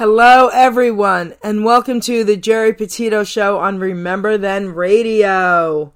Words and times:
Hello, 0.00 0.48
everyone, 0.48 1.34
and 1.42 1.62
welcome 1.62 2.00
to 2.00 2.24
the 2.24 2.34
Geri 2.34 2.72
Petito 2.72 3.22
Show 3.22 3.58
on 3.58 3.78
Remember 3.78 4.38
Then 4.38 4.70
Radio. 4.74 5.92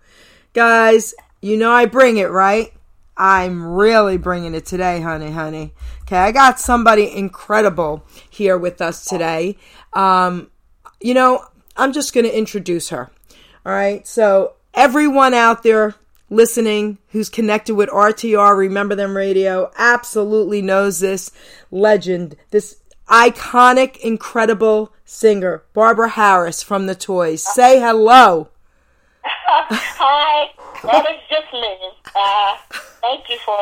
Guys, 0.53 1.15
you 1.41 1.57
know 1.57 1.73
I 1.73 1.87
bring 1.87 2.19
it, 2.19 2.31
right? 2.31 2.71
I'm 3.17 3.65
really 3.65 4.19
bringing 4.19 4.55
it 4.55 4.67
today, 4.67 5.01
honey, 5.01 5.31
honey. 5.31 5.73
Okay, 6.03 6.19
I 6.19 6.33
got 6.33 6.61
somebody 6.61 7.17
incredible 7.17 8.05
here 8.29 8.59
with 8.59 8.83
us 8.83 9.07
today. 9.07 9.57
Um, 9.95 10.51
you 11.01 11.15
know, 11.15 11.43
I'm 11.75 11.95
just 11.95 12.13
going 12.13 12.27
to 12.27 12.39
introduce 12.39 12.91
her. 12.91 13.11
All 13.65 13.73
right, 13.73 14.07
so 14.07 14.53
everyone 14.75 15.33
out 15.33 15.63
there 15.63 15.95
listening 16.29 16.99
who's 17.09 17.31
connected 17.31 17.75
with 17.75 17.89
RTR, 17.89 18.55
Remember 18.55 18.95
Then 18.95 19.15
Radio, 19.15 19.71
absolutely 19.79 20.61
knows 20.61 21.01
this 21.01 21.31
legend, 21.71 22.37
this 22.51 22.81
iconic, 23.09 23.97
incredible 23.99 24.93
singer, 25.05 25.65
Barbara 25.73 26.11
Harris 26.11 26.63
from 26.63 26.87
The 26.87 26.95
Toys. 26.95 27.43
Say 27.43 27.81
hello. 27.81 28.49
Hi, 29.25 30.51
that 30.83 31.11
is 31.11 31.21
just 31.29 31.53
me. 31.53 31.77
Uh, 32.17 32.57
thank 33.01 33.29
you 33.29 33.39
for 33.45 33.57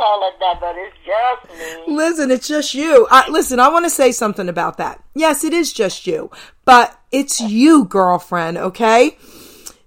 all 0.00 0.28
of 0.28 0.38
that, 0.40 0.60
but 0.60 0.76
it's 0.76 0.96
just 1.04 1.86
me. 1.86 1.94
Listen, 1.94 2.30
it's 2.30 2.48
just 2.48 2.74
you. 2.74 3.06
I, 3.10 3.28
listen, 3.30 3.60
I 3.60 3.68
want 3.68 3.84
to 3.84 3.90
say 3.90 4.12
something 4.12 4.48
about 4.48 4.76
that. 4.78 5.02
Yes, 5.14 5.44
it 5.44 5.52
is 5.52 5.72
just 5.72 6.06
you, 6.06 6.30
but 6.64 6.98
it's 7.12 7.40
you, 7.40 7.84
girlfriend, 7.84 8.58
okay? 8.58 9.16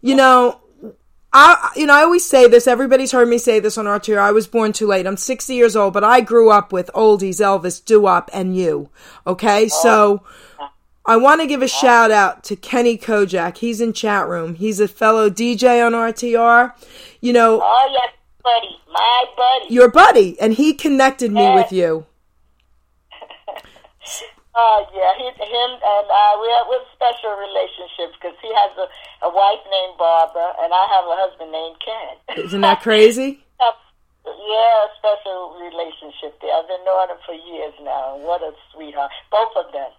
You 0.02 0.16
know, 0.16 0.62
I, 1.32 1.72
you 1.76 1.86
know, 1.86 1.94
I 1.94 2.02
always 2.02 2.26
say 2.26 2.48
this. 2.48 2.66
Everybody's 2.68 3.12
heard 3.12 3.28
me 3.28 3.38
say 3.38 3.60
this 3.60 3.78
on 3.78 3.86
RTR. 3.86 4.18
I 4.18 4.32
was 4.32 4.48
born 4.48 4.74
too 4.74 4.88
late. 4.88 5.06
I'm 5.06 5.18
60 5.18 5.54
years 5.54 5.76
old, 5.76 5.94
but 5.94 6.04
I 6.04 6.22
grew 6.22 6.50
up 6.50 6.74
with 6.74 6.90
oldies, 6.96 7.40
Elvis, 7.40 7.84
doo-wop, 7.84 8.32
and 8.34 8.56
you. 8.56 8.90
Okay, 9.28 9.66
oh. 9.66 9.68
so 9.68 10.24
I 11.06 11.18
want 11.18 11.42
to 11.42 11.48
give 11.48 11.62
a 11.62 11.68
shout 11.68 12.10
out 12.10 12.44
to 12.46 12.56
Kenny 12.56 12.98
Kojak. 12.98 13.58
He's 13.58 13.80
in 13.80 13.94
chat 13.94 14.28
room. 14.28 14.56
He's 14.56 14.80
a 14.80 14.88
fellow 14.88 15.30
DJ 15.30 15.86
on 15.86 15.94
RTR. 15.94 16.74
You 17.22 17.34
know, 17.34 17.62
Oh, 17.64 17.90
yes, 17.92 18.14
buddy. 18.44 18.78
My 18.92 19.26
buddy. 19.38 19.74
your 19.74 19.92
buddy, 19.92 20.40
and 20.40 20.54
he 20.54 20.74
connected 20.74 21.32
me 21.32 21.54
with 21.54 21.72
you. 21.72 22.06
Oh, 24.60 24.84
yeah. 24.92 25.16
He, 25.16 25.24
him 25.24 25.72
and 25.72 26.08
I, 26.12 26.36
we 26.36 26.52
have, 26.52 26.68
we 26.68 26.76
have 26.76 26.90
special 26.92 27.32
relationships 27.40 28.20
because 28.20 28.36
he 28.44 28.52
has 28.52 28.76
a, 28.76 28.88
a 29.24 29.30
wife 29.32 29.64
named 29.72 29.96
Barbara, 29.98 30.52
and 30.60 30.74
I 30.74 30.84
have 30.92 31.06
a 31.08 31.16
husband 31.16 31.52
named 31.56 31.78
Ken. 31.80 32.44
Isn't 32.44 32.60
that 32.60 32.82
crazy? 32.82 33.40
yeah, 34.28 34.80
special 35.00 35.56
relationship 35.64 36.36
there. 36.42 36.52
I've 36.52 36.68
been 36.68 36.84
knowing 36.84 37.08
him 37.08 37.24
for 37.26 37.36
years 37.40 37.74
now. 37.82 38.18
What 38.18 38.42
a 38.42 38.52
sweetheart. 38.74 39.12
Both 39.32 39.56
of 39.56 39.72
them. 39.72 39.92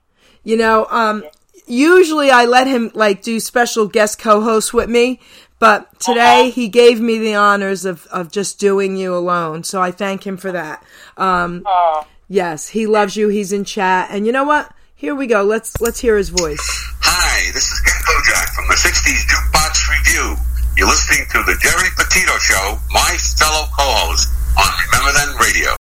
You 0.45 0.59
know, 0.59 0.87
um, 0.91 1.25
usually 1.67 2.31
I 2.31 2.45
let 2.45 2.67
him 2.67 2.91
like 2.93 3.23
do 3.23 3.41
special 3.41 3.87
guest 3.87 4.19
co-hosts 4.19 4.75
with 4.75 4.91
me, 4.91 5.21
but 5.59 5.99
today 6.01 6.51
he 6.51 6.69
gave 6.69 7.01
me 7.01 7.19
the 7.19 7.35
honors 7.35 7.87
of, 7.87 8.07
of 8.09 8.31
just 8.31 8.61
doing 8.61 8.97
you 8.97 9.15
alone. 9.15 9.65
So 9.65 9.81
I 9.81 9.91
thank 9.91 10.27
him 10.27 10.37
for 10.37 10.53
that. 10.53 10.85
Um, 11.17 11.65
Oh. 11.67 12.05
Yes, 12.33 12.69
he 12.69 12.87
loves 12.87 13.17
you. 13.17 13.27
He's 13.27 13.51
in 13.51 13.65
chat, 13.65 14.07
and 14.13 14.25
you 14.25 14.31
know 14.31 14.45
what? 14.45 14.73
Here 14.95 15.17
we 15.17 15.27
go. 15.27 15.43
Let's 15.43 15.81
let's 15.81 15.99
hear 15.99 16.17
his 16.17 16.29
voice. 16.29 16.63
Hi, 17.03 17.51
this 17.53 17.67
is 17.73 17.81
Ken 17.81 18.01
Kojak 18.07 18.55
from 18.55 18.69
the 18.69 18.75
60s 18.75 19.27
Jukebox 19.27 19.91
Review. 19.91 20.37
You're 20.77 20.87
listening 20.87 21.27
to 21.33 21.43
the 21.43 21.59
Geri 21.61 21.91
Petito 21.97 22.39
Show, 22.39 22.79
my 22.93 23.17
fellow 23.37 23.67
co-host 23.77 24.29
on 24.57 24.71
Remember 24.87 25.19
Then 25.19 25.37
Radio. 25.45 25.75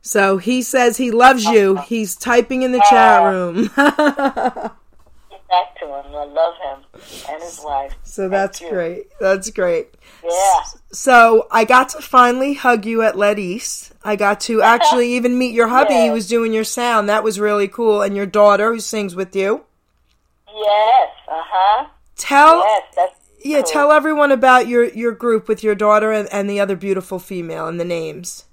So 0.00 0.38
he 0.38 0.62
says 0.62 0.96
he 0.96 1.10
loves 1.10 1.42
you. 1.42 1.78
He's 1.88 2.14
typing 2.14 2.62
in 2.62 2.70
the 2.70 2.86
chat 2.88 3.24
room. 3.24 3.68
Back 5.54 5.78
to 5.80 5.86
him. 5.86 6.14
I 6.16 6.24
love 6.24 6.54
him 6.56 6.78
and 7.30 7.42
his 7.42 7.60
wife. 7.62 7.94
so 8.02 8.28
that's 8.28 8.58
great. 8.58 9.06
That's 9.20 9.50
great. 9.50 9.94
Yeah. 10.24 10.60
So 10.90 11.46
I 11.50 11.64
got 11.64 11.90
to 11.90 12.00
finally 12.02 12.54
hug 12.54 12.84
you 12.86 13.02
at 13.02 13.16
Let 13.16 13.38
East. 13.38 13.92
I 14.02 14.16
got 14.16 14.40
to 14.42 14.62
actually 14.74 15.12
even 15.14 15.38
meet 15.38 15.54
your 15.54 15.68
hubby. 15.68 15.94
He 15.94 16.06
Yeah. 16.06 16.12
was 16.12 16.26
doing 16.26 16.52
your 16.52 16.64
sound. 16.64 17.08
That 17.08 17.22
was 17.22 17.38
really 17.38 17.68
cool. 17.68 18.02
And 18.02 18.16
your 18.16 18.26
daughter 18.26 18.72
who 18.72 18.80
sings 18.80 19.14
with 19.14 19.36
you. 19.36 19.64
Yes. 20.48 21.10
Uh 21.28 21.42
huh. 21.44 21.86
Tell 22.16 22.58
Yes. 22.96 23.10
Yeah, 23.46 23.60
cool. 23.62 23.70
tell 23.70 23.92
everyone 23.92 24.32
about 24.32 24.66
your 24.68 24.84
your 24.88 25.12
group 25.12 25.46
with 25.48 25.62
your 25.62 25.74
daughter 25.74 26.10
and, 26.10 26.28
and 26.32 26.48
the 26.50 26.58
other 26.60 26.76
beautiful 26.76 27.18
female 27.18 27.68
and 27.68 27.78
the 27.78 27.84
names. 27.84 28.44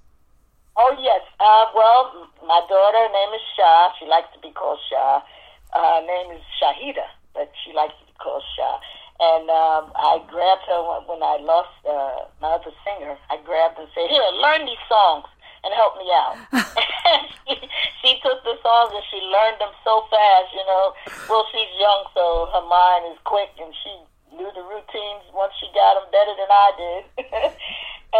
Oh 0.77 0.95
yes. 0.99 1.21
Uh, 1.39 1.65
well, 1.75 2.27
my 2.45 2.61
daughter, 2.69 2.97
her 2.97 3.11
name 3.13 3.33
is 3.35 3.41
Shah. 3.55 3.91
She 3.99 4.05
likes 4.05 4.27
to 4.33 4.39
be 4.39 4.51
called 4.51 4.79
Shah. 4.89 5.21
Uh, 5.73 6.01
her 6.01 6.05
name 6.05 6.35
is 6.35 6.43
Shahida, 6.59 7.07
but 7.33 7.51
she 7.63 7.73
likes 7.73 7.93
to 7.99 8.05
be 8.05 8.13
called 8.19 8.43
Shah. 8.55 8.79
And 9.21 9.49
um, 9.53 9.93
I 9.95 10.17
grabbed 10.27 10.65
her 10.65 10.81
when, 10.81 11.01
when 11.05 11.21
I 11.21 11.37
lost 11.37 11.77
uh, 11.85 12.25
my 12.41 12.57
other 12.57 12.73
singer. 12.81 13.15
I 13.29 13.37
grabbed 13.45 13.77
and 13.77 13.87
said, 13.93 14.09
"Here, 14.09 14.25
learn 14.33 14.65
these 14.65 14.81
songs 14.89 15.29
and 15.63 15.71
help 15.77 15.93
me 16.01 16.09
out." 16.09 16.35
she, 17.45 17.55
she 18.01 18.11
took 18.25 18.41
the 18.41 18.57
songs 18.65 18.91
and 18.97 19.05
she 19.13 19.21
learned 19.21 19.61
them 19.61 19.71
so 19.85 20.09
fast. 20.09 20.49
You 20.57 20.65
know, 20.65 20.97
well, 21.29 21.45
she's 21.53 21.69
young, 21.77 22.09
so 22.17 22.49
her 22.49 22.65
mind 22.65 23.13
is 23.13 23.19
quick, 23.23 23.53
and 23.61 23.69
she 23.85 23.93
knew 24.33 24.49
the 24.57 24.65
routines 24.65 25.23
once 25.37 25.53
she 25.61 25.69
got 25.69 26.01
them 26.01 26.09
better 26.09 26.33
than 26.33 26.49
I 26.49 26.69
did. 26.73 27.01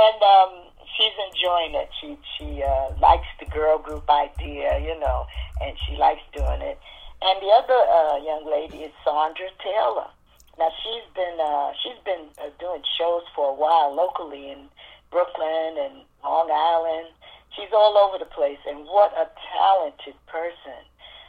and 0.06 0.19
um, 0.22 0.51
she's 0.95 1.18
enjoying 1.33 1.75
it. 1.75 1.89
She 2.00 2.13
she 2.38 2.63
uh, 2.63 2.94
likes 3.01 3.28
the 3.39 3.50
girl 3.50 3.78
group 3.79 4.09
idea, 4.09 4.79
you 4.79 5.00
know, 5.00 5.25
and 5.62 5.75
she 5.88 5.95
likes 5.97 6.22
doing 6.35 6.62
it. 6.62 6.79
And 7.22 7.38
the 7.38 7.54
other 7.54 7.78
uh, 7.78 8.18
young 8.26 8.50
lady 8.50 8.90
is 8.90 8.94
Sandra 9.06 9.54
Taylor. 9.62 10.09
Now 10.58 10.74
she's 10.82 11.06
been 11.14 11.38
uh, 11.38 11.70
she's 11.78 12.02
been 12.04 12.34
uh, 12.42 12.50
doing 12.59 12.82
shows 12.98 13.24
for 13.36 13.50
a 13.50 13.54
while 13.54 13.94
locally 13.94 14.50
in 14.50 14.70
Brooklyn 15.12 15.78
and 15.78 16.02
Long 16.24 16.50
Island. 16.50 17.14
She's 17.54 17.70
all 17.74 17.98
over 17.98 18.18
the 18.18 18.30
place, 18.30 18.60
and 18.66 18.86
what 18.86 19.14
a 19.14 19.30
talented 19.54 20.18
person! 20.26 20.81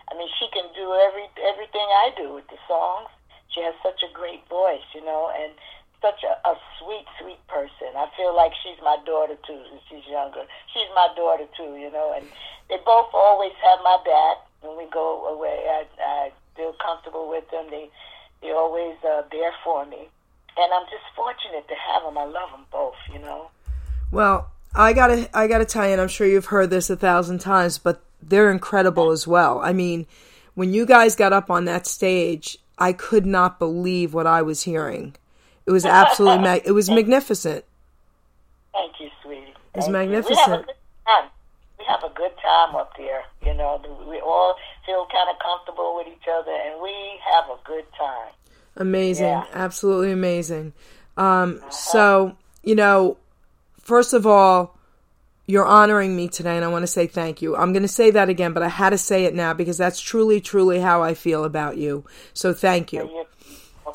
I 0.09 0.17
mean, 0.17 0.29
she 0.41 0.49
can 0.49 0.65
do 0.73 0.97
every 0.97 1.29
everything 1.45 1.85
I 1.85 2.13
do 2.17 2.33
with 2.35 2.49
the 2.49 2.61
songs. 2.67 3.09
She 3.53 3.61
has 3.61 3.75
such 3.85 4.01
a 4.01 4.13
great 4.13 4.49
voice, 4.49 4.85
you 4.95 5.05
know, 5.05 5.29
and 5.29 5.53
such 6.01 6.25
a, 6.25 6.41
a 6.49 6.57
sweet, 6.81 7.05
sweet 7.21 7.41
person. 7.49 7.93
I 7.97 8.09
feel 8.17 8.35
like 8.35 8.53
she's 8.65 8.81
my 8.81 8.97
daughter 9.05 9.37
too. 9.45 9.61
Since 9.69 9.85
she's 9.93 10.09
younger, 10.09 10.49
she's 10.73 10.89
my 10.97 11.13
daughter 11.17 11.45
too, 11.57 11.77
you 11.77 11.93
know. 11.93 12.17
And 12.17 12.25
they 12.73 12.81
both 12.81 13.13
always 13.13 13.53
have 13.61 13.81
my 13.85 14.01
back 14.05 14.49
when 14.63 14.77
we 14.77 14.87
go 14.91 15.27
away. 15.27 15.67
I, 15.69 15.85
I 16.03 16.33
feel 16.57 16.75
comfortable 16.85 17.29
with 17.29 17.49
them. 17.51 17.67
They 17.71 17.91
they 18.41 18.51
always 18.51 18.97
uh, 19.05 19.23
there 19.31 19.53
for 19.65 19.85
me, 19.87 20.09
and 20.57 20.73
I'm 20.73 20.87
just 20.87 21.05
fortunate 21.15 21.67
to 21.69 21.75
have 21.75 22.03
them. 22.03 22.19
I 22.19 22.25
love 22.25 22.51
them 22.51 22.67
both, 22.71 22.95
you 23.13 23.19
know. 23.19 23.51
Well, 24.11 24.51
I 24.75 24.93
gotta 24.93 25.29
I 25.37 25.47
gotta 25.47 25.65
tell 25.65 25.87
you, 25.87 25.93
and 25.93 26.01
I'm 26.01 26.09
sure 26.09 26.27
you've 26.27 26.47
heard 26.47 26.71
this 26.71 26.91
a 26.91 26.97
thousand 26.97 27.41
times, 27.41 27.79
but 27.79 28.03
they're 28.23 28.51
incredible 28.51 29.11
as 29.11 29.27
well. 29.27 29.61
I 29.61 29.73
mean, 29.73 30.07
when 30.55 30.73
you 30.73 30.87
guys 30.87 31.17
got 31.17 31.33
up 31.33 31.51
on 31.51 31.65
that 31.67 31.87
stage, 31.87 32.59
I 32.79 32.93
could 32.93 33.27
not 33.27 33.59
believe 33.59 34.15
what 34.15 34.27
I 34.27 34.43
was 34.43 34.63
hearing. 34.63 35.15
It 35.67 35.71
was 35.71 35.85
absolutely 35.85 36.39
mag- 36.45 36.63
it 36.65 36.73
was 36.73 36.91
magnificent. 36.91 37.65
Thank 38.73 39.01
you, 39.01 39.11
sweetie. 39.23 39.55
It's 39.75 39.87
Thank 39.87 39.89
you. 39.89 39.93
We 39.93 39.97
have 39.97 39.97
a 39.97 40.09
magnificent. 40.09 40.67
good 40.67 40.75
time. 41.07 41.31
Have 41.93 42.11
a 42.11 42.15
good 42.15 42.33
time 42.41 42.75
up 42.75 42.97
there. 42.97 43.23
You 43.45 43.53
know, 43.55 43.81
we 44.09 44.19
all 44.21 44.57
feel 44.87 45.07
kind 45.13 45.29
of 45.31 45.37
comfortable 45.39 45.95
with 45.97 46.07
each 46.09 46.27
other, 46.27 46.51
and 46.51 46.81
we 46.81 46.95
have 47.33 47.45
a 47.51 47.59
good 47.65 47.85
time. 47.99 48.33
Amazing, 48.77 49.27
Yeah. 49.27 49.45
absolutely 49.53 50.11
amazing. 50.11 50.73
Um, 51.19 51.61
so 51.71 52.37
you 52.63 52.75
know, 52.75 53.19
first 53.81 54.15
of 54.15 54.27
all, 54.27 54.79
you're 55.47 55.67
honoring 55.67 56.17
me 56.17 56.29
today, 56.29 56.57
and 56.57 56.65
I 56.65 56.69
want 56.69 56.85
to 56.85 56.87
say 56.87 57.07
thank 57.07 57.43
you. 57.43 57.57
I'm 57.57 57.73
going 57.73 57.83
to 57.83 57.89
say 57.89 58.11
that 58.13 58.29
again, 58.29 58.53
but 58.53 58.63
I 58.63 58.69
had 58.69 58.91
to 58.91 58.99
say 58.99 59.25
it 59.25 59.35
now 59.35 59.53
because 59.53 59.77
that's 59.77 60.01
truly, 60.01 60.41
truly 60.41 60.81
how 60.81 61.03
I 61.03 61.15
feel 61.15 61.45
about 61.45 61.77
you. 61.77 62.05
So 62.33 62.55
thank 62.55 62.93
you. 62.93 63.27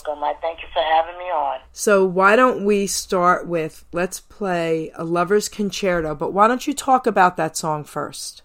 I 0.05 0.33
thank 0.41 0.61
you 0.61 0.67
for 0.73 0.81
having 0.81 1.17
me 1.17 1.25
on. 1.25 1.59
So 1.71 2.05
why 2.05 2.35
don't 2.35 2.65
we 2.65 2.87
start 2.87 3.47
with 3.47 3.85
let's 3.91 4.19
play 4.19 4.91
a 4.95 5.03
lover's 5.03 5.49
concerto, 5.49 6.15
but 6.15 6.33
why 6.33 6.47
don't 6.47 6.67
you 6.67 6.73
talk 6.73 7.07
about 7.07 7.37
that 7.37 7.55
song 7.55 7.83
first? 7.83 8.41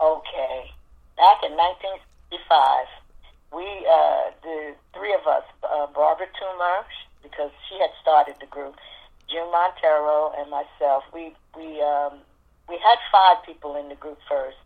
Okay. 0.00 0.70
Back 1.16 1.42
in 1.44 1.52
1965, 1.52 2.86
we, 3.52 3.64
uh, 3.90 4.30
the 4.42 4.74
three 4.94 5.14
of 5.14 5.26
us, 5.26 5.44
uh, 5.62 5.86
Barbara 5.94 6.26
Toomer, 6.40 6.84
because 7.22 7.50
she 7.68 7.78
had 7.78 7.90
started 8.00 8.36
the 8.40 8.46
group, 8.46 8.76
June 9.28 9.48
Montiero 9.52 10.32
and 10.40 10.50
myself, 10.50 11.04
we, 11.12 11.34
we, 11.56 11.82
um, 11.82 12.20
we 12.68 12.78
had 12.78 12.98
five 13.10 13.44
people 13.44 13.76
in 13.76 13.88
the 13.88 13.94
group 13.96 14.18
first, 14.28 14.56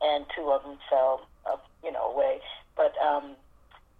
and 0.00 0.24
two 0.34 0.50
of 0.50 0.62
them 0.62 0.78
fell, 0.88 1.26
uh, 1.44 1.56
you 1.82 1.92
know, 1.92 2.12
away. 2.12 2.40
But 2.76 2.94
um, 2.98 3.36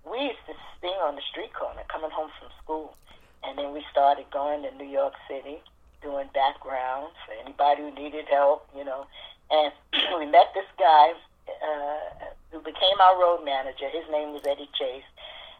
we 0.08 0.30
used 0.30 0.44
to 0.46 0.54
sing 0.80 0.94
on 1.02 1.16
the 1.16 1.22
street 1.30 1.52
corner 1.52 1.82
coming 1.90 2.10
home 2.10 2.30
from 2.38 2.48
school. 2.62 2.96
And 3.44 3.58
then 3.58 3.72
we 3.72 3.84
started 3.90 4.26
going 4.30 4.62
to 4.62 4.70
New 4.74 4.88
York 4.90 5.14
City, 5.28 5.58
doing 6.02 6.28
backgrounds 6.34 7.14
for 7.26 7.34
anybody 7.42 7.82
who 7.82 7.90
needed 7.94 8.26
help, 8.30 8.66
you 8.76 8.84
know. 8.84 9.06
And 9.50 9.72
we 10.18 10.26
met 10.26 10.50
this 10.54 10.66
guy 10.78 11.12
uh, 11.48 12.30
who 12.50 12.58
became 12.60 12.98
our 13.00 13.20
road 13.20 13.44
manager. 13.44 13.88
His 13.90 14.04
name 14.10 14.32
was 14.32 14.42
Eddie 14.46 14.70
Chase, 14.78 15.06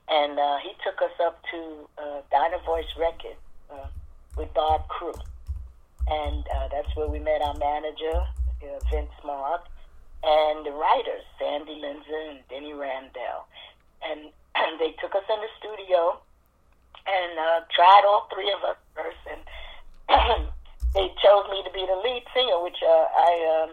and 0.08 0.38
uh, 0.38 0.58
he 0.58 0.72
took 0.82 1.02
us 1.02 1.14
up 1.22 1.42
to 1.50 1.88
uh, 1.98 2.20
DynoVoice 2.32 2.90
Records 2.98 3.42
uh, 3.70 3.86
with 4.36 4.52
Bob 4.54 4.88
Crewe, 4.88 5.14
and 6.08 6.44
uh, 6.54 6.68
that's 6.72 6.94
where 6.96 7.08
we 7.08 7.18
met 7.18 7.42
our 7.42 7.54
manager, 7.54 8.18
uh, 8.62 8.78
Vince 8.90 9.14
Mark, 9.24 9.62
and 10.24 10.66
the 10.66 10.72
writers, 10.72 11.22
Sandy 11.38 11.80
Linzer 11.80 12.30
and 12.30 12.40
Denny 12.48 12.72
Randell, 12.72 13.46
and, 14.02 14.32
and 14.54 14.80
they 14.80 14.92
took 15.00 15.14
us 15.14 15.24
in 15.28 15.40
the 15.40 15.52
studio 15.58 16.18
and 17.06 17.38
uh, 17.38 17.60
tried 17.70 18.02
all 18.06 18.26
three 18.32 18.50
of 18.50 18.60
us 18.66 18.78
first, 18.94 19.22
and 19.30 19.42
they 20.94 21.06
chose 21.22 21.46
me 21.50 21.62
to 21.62 21.72
be 21.72 21.86
the 21.86 21.98
lead 22.02 22.24
singer, 22.34 22.58
which 22.62 22.82
uh, 22.82 23.06
I 23.14 23.32
um, 23.62 23.70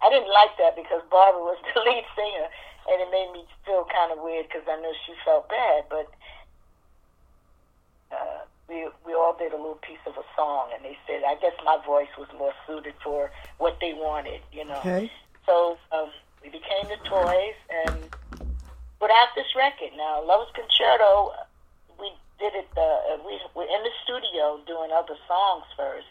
I 0.00 0.08
didn't 0.08 0.32
like 0.32 0.56
that 0.58 0.76
because 0.76 1.04
Barbara 1.10 1.44
was 1.44 1.60
the 1.74 1.80
lead 1.80 2.04
singer, 2.16 2.48
and 2.88 2.96
it 3.00 3.08
made 3.12 3.30
me 3.32 3.44
feel 3.64 3.84
kind 3.92 4.12
of 4.12 4.24
weird 4.24 4.48
because 4.48 4.64
I 4.68 4.80
know 4.80 4.92
she 5.06 5.12
felt 5.24 5.48
bad, 5.48 5.84
but. 5.88 6.08
Uh, 8.12 8.46
we 8.68 8.88
we 9.04 9.12
all 9.12 9.36
did 9.36 9.52
a 9.52 9.56
little 9.56 9.78
piece 9.82 10.00
of 10.06 10.16
a 10.16 10.24
song, 10.36 10.70
and 10.74 10.84
they 10.84 10.96
said 11.06 11.22
I 11.26 11.34
guess 11.34 11.52
my 11.64 11.78
voice 11.84 12.08
was 12.16 12.28
more 12.38 12.52
suited 12.66 12.94
for 13.02 13.30
what 13.58 13.76
they 13.80 13.92
wanted, 13.92 14.40
you 14.52 14.64
know. 14.64 14.78
Okay. 14.78 15.10
So 15.44 15.76
um, 15.92 16.10
we 16.42 16.48
became 16.48 16.88
the 16.88 16.96
Toys 17.08 17.58
and 17.84 18.08
put 19.04 19.12
out 19.12 19.36
this 19.36 19.52
record. 19.52 19.92
Now, 20.00 20.24
Love's 20.24 20.48
Concerto, 20.56 21.36
we 22.00 22.08
did 22.40 22.56
it. 22.56 22.64
Uh, 22.72 23.20
we 23.20 23.36
were 23.52 23.68
in 23.68 23.84
the 23.84 23.92
studio 24.00 24.56
doing 24.64 24.96
other 24.96 25.20
songs 25.28 25.68
first, 25.76 26.08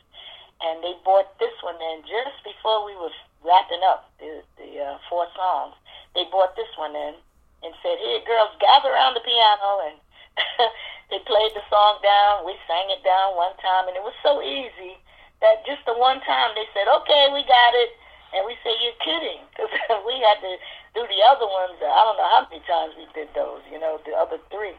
and 0.62 0.78
they 0.86 0.94
brought 1.01 1.34
this 1.42 1.57
one 1.66 1.81
in 1.81 2.06
just 2.06 2.38
before 2.45 2.86
we 2.86 2.94
were 2.94 3.10
wrapping 3.42 3.81
up 3.81 4.13
the, 4.22 4.45
the 4.62 4.78
uh, 4.78 5.01
four 5.10 5.25
songs. 5.34 5.74
They 6.13 6.30
brought 6.30 6.54
this 6.54 6.69
one 6.78 6.94
in 6.94 7.18
and 7.66 7.74
said, 7.81 7.98
"Here, 7.98 8.22
girls, 8.30 8.54
gather 8.62 8.94
around 8.94 9.18
the 9.18 9.25
piano." 9.25 9.90
And 9.90 9.98
they 11.10 11.18
played 11.25 11.57
the 11.57 11.66
song 11.74 11.98
down. 12.06 12.45
We 12.45 12.54
sang 12.69 12.94
it 12.94 13.01
down 13.01 13.34
one 13.34 13.57
time, 13.57 13.90
and 13.90 13.98
it 13.98 14.06
was 14.06 14.13
so 14.22 14.45
easy 14.45 15.01
that 15.42 15.66
just 15.66 15.81
the 15.90 15.98
one 15.98 16.22
time 16.30 16.54
they 16.54 16.69
said, 16.78 16.86
"Okay, 16.86 17.34
we 17.34 17.42
got 17.42 17.74
it." 17.74 17.98
And 18.33 18.41
we 18.50 18.57
say, 18.65 18.74
you're 18.81 18.97
kidding. 19.00 19.41
Because 19.63 20.03
we 20.06 20.18
had 20.25 20.41
to 20.41 20.53
do 20.97 21.06
the 21.06 21.21
other 21.30 21.45
ones. 21.45 21.77
I 21.80 22.01
don't 22.03 22.18
know 22.18 22.30
how 22.33 22.44
many 22.50 22.62
times 22.65 22.97
we 22.97 23.06
did 23.13 23.30
those, 23.35 23.62
you 23.69 23.80
know, 23.80 24.01
the 24.06 24.13
other 24.13 24.41
three. 24.50 24.75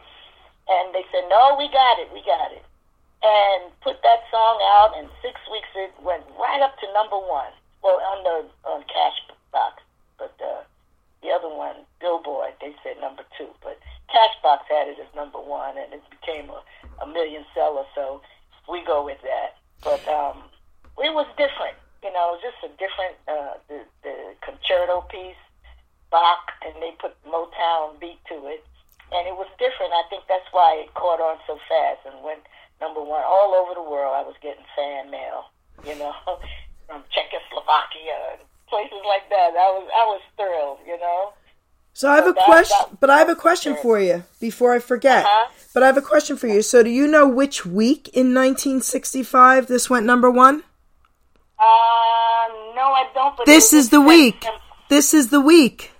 And 0.69 0.95
they 0.95 1.07
said, 1.13 1.29
no, 1.31 1.55
we 1.59 1.69
got 1.71 2.01
it. 2.01 2.11
We 2.13 2.21
got 2.27 2.51
it. 2.53 2.65
And 3.23 3.71
put 3.81 4.03
that 4.03 4.27
song 4.31 4.59
out. 4.77 4.97
In 4.99 5.09
six 5.23 5.41
weeks, 5.51 5.69
it 5.77 5.93
went 6.03 6.25
right 6.39 6.61
up 6.61 6.77
to 6.81 6.87
number 6.93 7.17
one. 7.17 7.53
Well, 7.83 8.01
on 8.01 8.25
the 8.25 8.37
on 8.69 8.81
Cashbox. 8.89 9.85
But 10.19 10.35
uh, 10.41 10.65
the 11.23 11.31
other 11.31 11.49
one, 11.49 11.85
Billboard, 12.01 12.55
they 12.61 12.75
said 12.83 13.01
number 13.01 13.25
two. 13.37 13.49
But 13.63 13.79
Cashbox 14.09 14.65
had 14.69 14.89
it 14.89 14.99
as 14.99 15.11
number 15.15 15.39
one. 15.39 15.77
And 15.77 15.93
it 15.93 16.03
became 16.11 16.51
a, 16.51 16.61
a 17.03 17.07
million 17.07 17.45
seller. 17.55 17.85
So 17.95 18.21
we 18.69 18.85
go 18.85 19.05
with 19.05 19.21
that. 19.23 19.57
But 19.83 20.07
um, 20.09 20.45
it 20.99 21.13
was 21.13 21.27
different 21.37 21.77
you 22.05 22.13
know, 22.13 22.37
just 22.45 22.61
a 22.61 22.71
different 22.77 23.17
uh, 23.27 23.57
the 23.67 23.81
the 24.05 24.37
concerto 24.45 25.01
piece, 25.09 25.41
Bach, 26.13 26.53
and 26.61 26.77
they 26.85 26.93
put 27.01 27.17
Motown 27.25 27.99
beat 27.99 28.21
to 28.29 28.37
it, 28.47 28.61
and 29.11 29.27
it 29.27 29.33
was 29.33 29.49
different. 29.57 29.97
I 29.97 30.05
think 30.13 30.29
that's 30.29 30.47
why 30.53 30.85
it 30.85 30.93
caught 30.93 31.25
on 31.25 31.41
so 31.49 31.57
fast 31.65 32.05
and 32.05 32.23
went 32.23 32.45
number 32.81 33.01
one 33.01 33.25
all 33.25 33.57
over 33.57 33.73
the 33.73 33.83
world. 33.83 34.13
I 34.13 34.21
was 34.21 34.37
getting 34.45 34.65
fan 34.77 35.11
mail, 35.11 35.49
you 35.89 35.97
know, 35.97 36.13
from 36.87 37.03
Czechoslovakia 37.09 38.37
and 38.37 38.41
places 38.69 39.01
like 39.09 39.25
that. 39.33 39.57
I 39.57 39.73
was 39.73 39.89
I 39.89 40.05
was 40.05 40.23
thrilled, 40.37 40.85
you 40.87 41.01
know. 41.01 41.33
So 41.97 42.11
I 42.11 42.17
have 42.17 42.27
a 42.27 42.35
question, 42.35 42.99
but 43.01 43.09
I 43.09 43.19
have 43.19 43.31
a 43.31 43.37
question 43.37 43.77
for 43.81 44.01
you 44.01 44.25
before 44.41 44.75
I 44.75 44.81
forget. 44.81 45.25
Uh-huh. 45.25 45.53
But 45.73 45.85
I 45.85 45.87
have 45.87 45.97
a 45.97 46.03
question 46.03 46.37
for 46.37 46.49
you. 46.49 46.61
So 46.61 46.83
do 46.83 46.91
you 46.91 47.07
know 47.07 47.27
which 47.27 47.65
week 47.65 48.09
in 48.09 48.35
1965 48.35 49.69
this 49.69 49.89
went 49.89 50.05
number 50.05 50.29
one? 50.31 50.65
Uh, 51.59 52.49
no, 52.75 52.83
I 52.93 53.07
don't. 53.15 53.37
But 53.37 53.47
This 53.47 53.73
is 53.73 53.91
the 53.91 54.01
week. 54.01 54.45
This 54.89 55.15
is 55.15 55.29
the 55.31 55.41
week. 55.41 55.91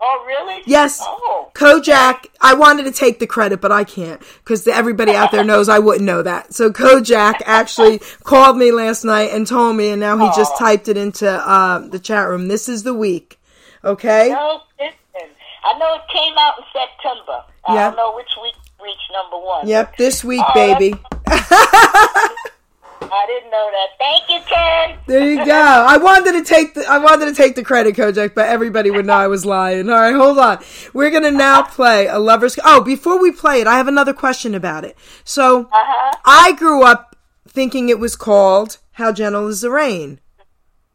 Oh, 0.00 0.24
really? 0.26 0.62
Yes. 0.64 0.98
Oh. 1.02 1.50
Kojak, 1.54 2.26
I 2.40 2.54
wanted 2.54 2.84
to 2.84 2.92
take 2.92 3.18
the 3.18 3.26
credit, 3.26 3.60
but 3.60 3.72
I 3.72 3.82
can't 3.82 4.20
because 4.44 4.66
everybody 4.68 5.12
out 5.12 5.32
there 5.32 5.42
knows 5.42 5.68
I 5.68 5.80
wouldn't 5.80 6.04
know 6.04 6.22
that. 6.22 6.54
So 6.54 6.70
Kojak 6.70 7.42
actually 7.44 7.98
called 8.22 8.56
me 8.56 8.70
last 8.70 9.02
night 9.04 9.30
and 9.32 9.44
told 9.46 9.76
me, 9.76 9.88
and 9.88 10.00
now 10.00 10.16
he 10.16 10.26
just 10.36 10.56
typed 10.56 10.86
it 10.88 10.96
into 10.96 11.28
uh, 11.28 11.80
the 11.80 11.98
chat 11.98 12.28
room. 12.28 12.46
This 12.46 12.68
is 12.68 12.84
the 12.84 12.94
week. 12.94 13.40
Okay? 13.84 14.28
No, 14.30 14.60
listen. 14.78 15.30
I 15.64 15.76
know 15.78 15.94
it 15.94 16.02
came 16.12 16.34
out 16.38 16.54
in 16.58 16.64
September. 16.72 17.42
I 17.66 17.74
Yeah. 17.74 17.88
don't 17.88 17.96
know 17.96 18.14
which 18.14 18.30
week 18.40 18.54
reached 18.80 19.10
number 19.12 19.44
one. 19.44 19.66
Yep, 19.66 19.96
this 19.96 20.22
week, 20.24 20.44
Oh, 20.46 20.54
baby. 20.54 20.94
I 23.00 23.26
didn't 23.26 23.50
know 23.50 23.70
that. 23.72 23.88
Thank 23.98 24.28
you, 24.28 24.40
Ken. 24.46 24.98
There 25.06 25.26
you 25.30 25.44
go. 25.44 25.52
I 25.52 25.96
wanted 25.96 26.32
to 26.32 26.44
take 26.44 26.74
the 26.74 26.84
I 26.88 26.98
wanted 26.98 27.26
to 27.26 27.34
take 27.34 27.54
the 27.54 27.62
credit, 27.64 27.94
Kojak, 27.96 28.34
but 28.34 28.48
everybody 28.48 28.90
would 28.90 29.06
know 29.06 29.14
I 29.14 29.26
was 29.28 29.44
lying. 29.46 29.88
All 29.88 30.00
right, 30.00 30.14
hold 30.14 30.38
on. 30.38 30.58
We're 30.92 31.10
gonna 31.10 31.30
now 31.30 31.62
play 31.62 32.06
a 32.06 32.18
lover's. 32.18 32.58
Oh, 32.64 32.82
before 32.82 33.20
we 33.20 33.32
play 33.32 33.60
it, 33.60 33.66
I 33.66 33.76
have 33.76 33.88
another 33.88 34.12
question 34.12 34.54
about 34.54 34.84
it. 34.84 34.96
So, 35.24 35.68
Uh-huh. 35.72 36.16
I 36.24 36.52
grew 36.52 36.82
up 36.82 37.16
thinking 37.48 37.88
it 37.88 37.98
was 37.98 38.16
called 38.16 38.78
"How 38.92 39.12
Gentle 39.12 39.46
Is 39.48 39.60
the 39.62 39.70
Rain." 39.70 40.20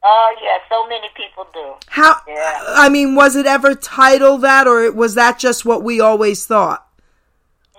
Oh, 0.05 0.35
yeah, 0.43 0.57
so 0.67 0.85
many 0.89 1.07
people 1.15 1.47
do. 1.53 1.73
How? 1.87 2.17
Yeah. 2.27 2.63
I 2.67 2.89
mean, 2.89 3.15
was 3.15 3.37
it 3.37 3.45
ever 3.45 3.73
titled 3.73 4.41
that, 4.41 4.67
or 4.67 4.91
was 4.91 5.15
that 5.15 5.39
just 5.39 5.63
what 5.63 5.81
we 5.81 6.01
always 6.01 6.45
thought? 6.45 6.85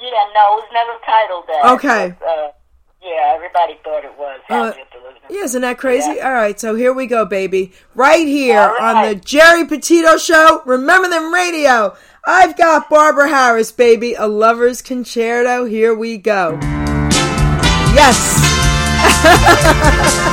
Yeah, 0.00 0.08
no, 0.34 0.56
it 0.56 0.64
was 0.64 0.68
never 0.72 0.98
titled 1.04 1.44
that. 1.48 1.72
Okay. 1.74 2.14
But, 2.18 2.26
uh, 2.26 2.50
yeah, 3.04 3.32
everybody 3.34 3.78
thought 3.84 4.04
it 4.04 4.16
was. 4.18 4.40
Uh, 4.48 4.72
Yeah, 5.30 5.42
isn't 5.44 5.62
that 5.62 5.78
crazy? 5.78 6.14
Yeah. 6.16 6.28
All 6.28 6.34
right, 6.34 6.58
so 6.58 6.74
here 6.74 6.92
we 6.92 7.06
go, 7.06 7.24
baby. 7.24 7.72
Right 7.94 8.26
here 8.26 8.60
All 8.60 8.80
on 8.80 9.08
the. 9.08 9.14
Geri 9.14 9.66
Petito 9.66 10.16
Show. 10.16 10.62
Remember 10.64 11.08
Then 11.08 11.30
radio. 11.32 11.96
I've 12.26 12.56
got 12.56 12.88
Barbara 12.88 13.28
Harris, 13.28 13.70
baby. 13.70 14.14
A 14.14 14.26
lover's 14.26 14.80
concerto. 14.80 15.66
Here 15.66 15.94
we 15.94 16.16
go. 16.16 16.58
Yes. 17.94 18.40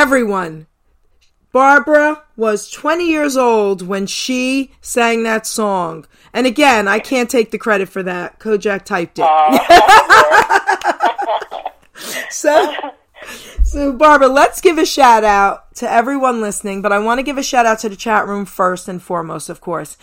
everyone, 0.00 0.66
Barbara 1.52 2.22
was 2.34 2.70
20 2.70 3.06
years 3.06 3.36
old 3.36 3.86
when 3.86 4.06
she 4.06 4.70
sang 4.80 5.24
that 5.24 5.46
song. 5.46 6.06
And 6.32 6.46
again, 6.46 6.88
I 6.88 7.00
can't 7.00 7.28
take 7.28 7.50
the 7.50 7.58
credit 7.58 7.90
for 7.90 8.02
that. 8.04 8.40
Kojak 8.40 8.86
typed 8.86 9.18
it. 9.20 9.26
so, 12.30 12.74
so 13.62 13.92
Barbara, 13.92 14.28
let's 14.28 14.62
give 14.62 14.78
a 14.78 14.86
shout 14.86 15.22
out 15.22 15.74
to 15.74 15.92
everyone 15.92 16.40
listening, 16.40 16.80
but 16.80 16.92
I 16.92 16.98
want 16.98 17.18
to 17.18 17.22
give 17.22 17.36
a 17.36 17.42
shout 17.42 17.66
out 17.66 17.80
to 17.80 17.90
the 17.90 17.96
chat 17.96 18.26
room 18.26 18.46
first 18.46 18.88
and 18.88 19.02
foremost, 19.02 19.50
of 19.50 19.60
course. 19.60 19.98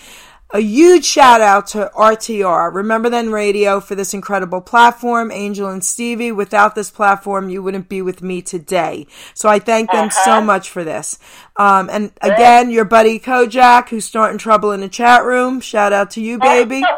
A 0.52 0.62
huge 0.62 1.04
shout 1.04 1.42
out 1.42 1.68
to 1.68 1.92
RTR, 1.94 2.74
Remember 2.74 3.10
Then 3.10 3.32
Radio, 3.32 3.82
for 3.82 3.96
this 3.96 4.14
incredible 4.14 4.62
platform. 4.62 5.30
Angel 5.30 5.70
and 5.70 5.84
Stevie, 5.84 6.32
without 6.32 6.74
this 6.74 6.90
platform, 6.90 7.50
you 7.50 7.62
wouldn't 7.62 7.90
be 7.90 8.02
with 8.02 8.24
me 8.24 8.42
today. 8.42 9.08
So 9.34 9.50
I 9.50 9.60
thank 9.60 9.92
them 9.92 10.10
so 10.10 10.40
much 10.40 10.70
for 10.70 10.86
this. 10.86 11.20
Um, 11.58 11.90
and 11.90 12.14
again, 12.22 12.70
your 12.70 12.86
buddy 12.86 13.20
Kojak, 13.20 13.90
who's 13.90 14.06
starting 14.06 14.38
trouble 14.38 14.72
in 14.72 14.80
the 14.80 14.88
chat 14.88 15.26
room. 15.26 15.60
Shout 15.60 15.92
out 15.92 16.12
to 16.12 16.22
you, 16.22 16.40
baby. 16.40 16.82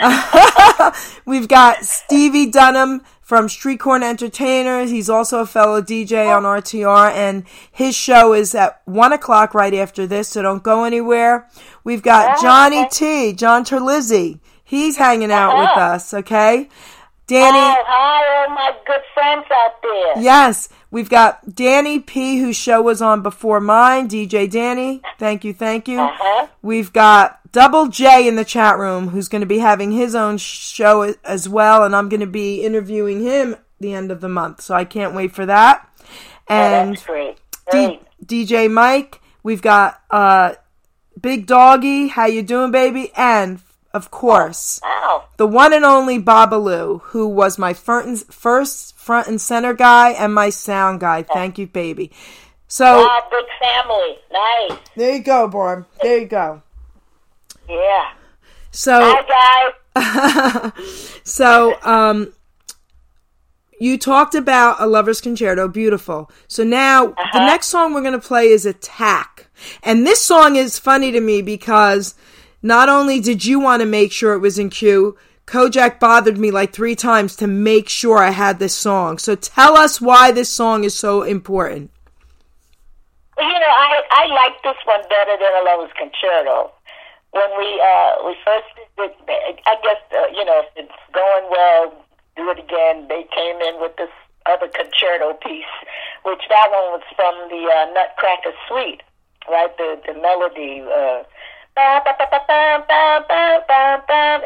We've 1.26 1.48
got 1.48 1.84
Stevie 1.84 2.50
Dunham 2.50 3.02
from 3.26 3.48
Street 3.48 3.80
Corn 3.80 4.04
Entertainers. 4.04 4.92
He's 4.92 5.10
also 5.10 5.40
a 5.40 5.46
fellow 5.46 5.82
DJ 5.82 6.32
on 6.32 6.44
RTR, 6.44 7.10
and 7.10 7.42
his 7.72 7.96
show 7.96 8.32
is 8.32 8.54
at 8.54 8.80
1 8.84 9.12
o'clock 9.12 9.52
right 9.52 9.74
after 9.74 10.06
this, 10.06 10.28
so 10.28 10.42
don't 10.42 10.62
go 10.62 10.84
anywhere. 10.84 11.48
We've 11.82 12.04
got 12.04 12.38
oh, 12.38 12.42
Johnny 12.42 12.86
T, 12.88 13.32
John 13.32 13.64
Terlizzi. 13.64 14.38
He's 14.62 14.96
hanging 14.96 15.32
out 15.32 15.58
with 15.58 15.70
uh-huh. 15.70 15.80
us, 15.80 16.14
okay? 16.14 16.68
Danny. 17.26 17.58
Oh, 17.58 17.84
hi, 17.86 18.44
all 18.48 18.54
my 18.54 18.72
good 18.86 19.00
friends 19.12 19.46
out 19.52 19.82
there. 19.82 20.22
Yes, 20.22 20.68
we've 20.92 21.10
got 21.10 21.54
Danny 21.54 21.98
P, 21.98 22.38
whose 22.38 22.54
show 22.56 22.80
was 22.80 23.02
on 23.02 23.22
before 23.22 23.58
mine. 23.60 24.08
DJ 24.08 24.48
Danny, 24.48 25.02
thank 25.18 25.44
you, 25.44 25.52
thank 25.52 25.88
you. 25.88 26.00
Uh-huh. 26.00 26.46
We've 26.62 26.92
got 26.92 27.40
Double 27.50 27.88
J 27.88 28.28
in 28.28 28.36
the 28.36 28.44
chat 28.44 28.78
room, 28.78 29.08
who's 29.08 29.28
going 29.28 29.40
to 29.40 29.46
be 29.46 29.58
having 29.58 29.90
his 29.90 30.14
own 30.14 30.38
show 30.38 31.14
as 31.24 31.48
well, 31.48 31.82
and 31.82 31.96
I'm 31.96 32.08
going 32.08 32.20
to 32.20 32.26
be 32.26 32.62
interviewing 32.62 33.22
him 33.22 33.56
the 33.80 33.92
end 33.92 34.10
of 34.12 34.20
the 34.20 34.28
month, 34.28 34.60
so 34.60 34.74
I 34.74 34.84
can't 34.84 35.14
wait 35.14 35.32
for 35.34 35.46
that. 35.46 35.88
Oh, 36.48 36.54
And 36.54 36.92
that's 36.92 37.04
great. 37.04 37.38
D- 37.72 38.00
DJ 38.24 38.70
Mike, 38.70 39.20
we've 39.42 39.62
got 39.62 40.00
uh, 40.12 40.54
Big 41.20 41.46
Doggy, 41.46 42.06
how 42.08 42.26
you 42.26 42.42
doing, 42.44 42.70
baby? 42.70 43.10
And 43.16 43.60
of 43.96 44.10
course, 44.10 44.78
Wow. 44.82 45.24
the 45.38 45.46
one 45.46 45.72
and 45.72 45.84
only 45.84 46.20
Babalu, 46.22 47.00
who 47.02 47.26
was 47.26 47.58
my 47.58 47.72
first 47.72 48.96
front 48.96 49.26
and 49.26 49.40
center 49.40 49.72
guy 49.74 50.10
and 50.10 50.34
my 50.34 50.50
sound 50.50 51.00
guy. 51.00 51.22
Thank 51.22 51.58
you, 51.58 51.66
baby. 51.66 52.12
So 52.68 52.84
Wow, 53.02 53.22
big 53.30 53.46
family. 53.60 54.18
Nice. 54.32 54.78
there 54.96 55.16
you 55.16 55.22
go, 55.22 55.48
Barb. 55.48 55.86
There 56.02 56.18
you 56.18 56.26
go. 56.26 56.62
Yeah. 57.68 58.10
So 58.70 58.92
Hi, 59.02 59.72
guys. 59.96 61.12
so 61.24 61.76
um 61.82 62.32
you 63.80 63.96
talked 63.98 64.34
about 64.34 64.76
a 64.80 64.86
lover's 64.86 65.20
concerto 65.22 65.68
beautiful 65.68 66.30
so 66.48 66.62
now 66.64 67.06
the 67.32 67.38
next 67.46 67.68
song 67.68 67.94
we're 67.94 68.02
going 68.02 68.12
to 68.12 68.18
play 68.18 68.48
is 68.48 68.66
attack 68.66 69.48
and 69.82 70.06
this 70.06 70.20
song 70.20 70.56
is 70.56 70.78
funny 70.78 71.10
to 71.12 71.20
me 71.20 71.40
because 71.40 72.14
not 72.66 72.88
only 72.88 73.20
did 73.20 73.44
you 73.44 73.60
want 73.60 73.80
to 73.80 73.86
make 73.86 74.12
sure 74.12 74.34
it 74.34 74.40
was 74.40 74.58
in 74.58 74.68
cue 74.70 75.16
kojak 75.46 76.00
bothered 76.00 76.38
me 76.38 76.50
like 76.50 76.72
three 76.72 76.96
times 76.96 77.36
to 77.36 77.46
make 77.46 77.88
sure 77.88 78.18
i 78.18 78.30
had 78.30 78.58
this 78.58 78.74
song 78.74 79.18
so 79.18 79.34
tell 79.34 79.76
us 79.76 80.00
why 80.00 80.30
this 80.32 80.48
song 80.48 80.84
is 80.84 80.94
so 80.96 81.22
important 81.22 81.90
You 83.38 83.44
know, 83.62 83.74
I 83.84 84.00
I 84.10 84.24
like 84.32 84.56
this 84.64 84.80
one 84.88 85.04
better 85.12 85.36
than 85.36 85.52
a 85.60 85.62
Lover's 85.68 85.92
Concerto. 85.92 86.72
When 87.36 87.50
we 87.60 87.68
uh 87.84 88.12
we 88.24 88.32
first 88.40 88.64
did, 88.96 89.12
I 89.68 89.76
guess 89.84 90.00
uh, 90.16 90.28
you 90.32 90.44
know 90.48 90.64
if 90.64 90.70
it's 90.80 91.00
going 91.12 91.44
well, 91.52 91.92
do 92.36 92.48
it 92.48 92.58
again. 92.58 93.08
They 93.08 93.28
came 93.28 93.60
in 93.60 93.76
with 93.80 93.94
this 94.00 94.08
other 94.46 94.68
concerto 94.68 95.34
piece, 95.34 95.74
which 96.24 96.40
that 96.48 96.68
one 96.72 96.96
was 96.96 97.04
from 97.14 97.34
the 97.52 97.62
uh, 97.68 97.92
Nutcracker 97.92 98.56
Suite, 98.66 99.02
right? 99.50 99.76
The 99.76 100.00
the 100.06 100.14
melody. 100.16 100.80
Uh, 100.80 101.24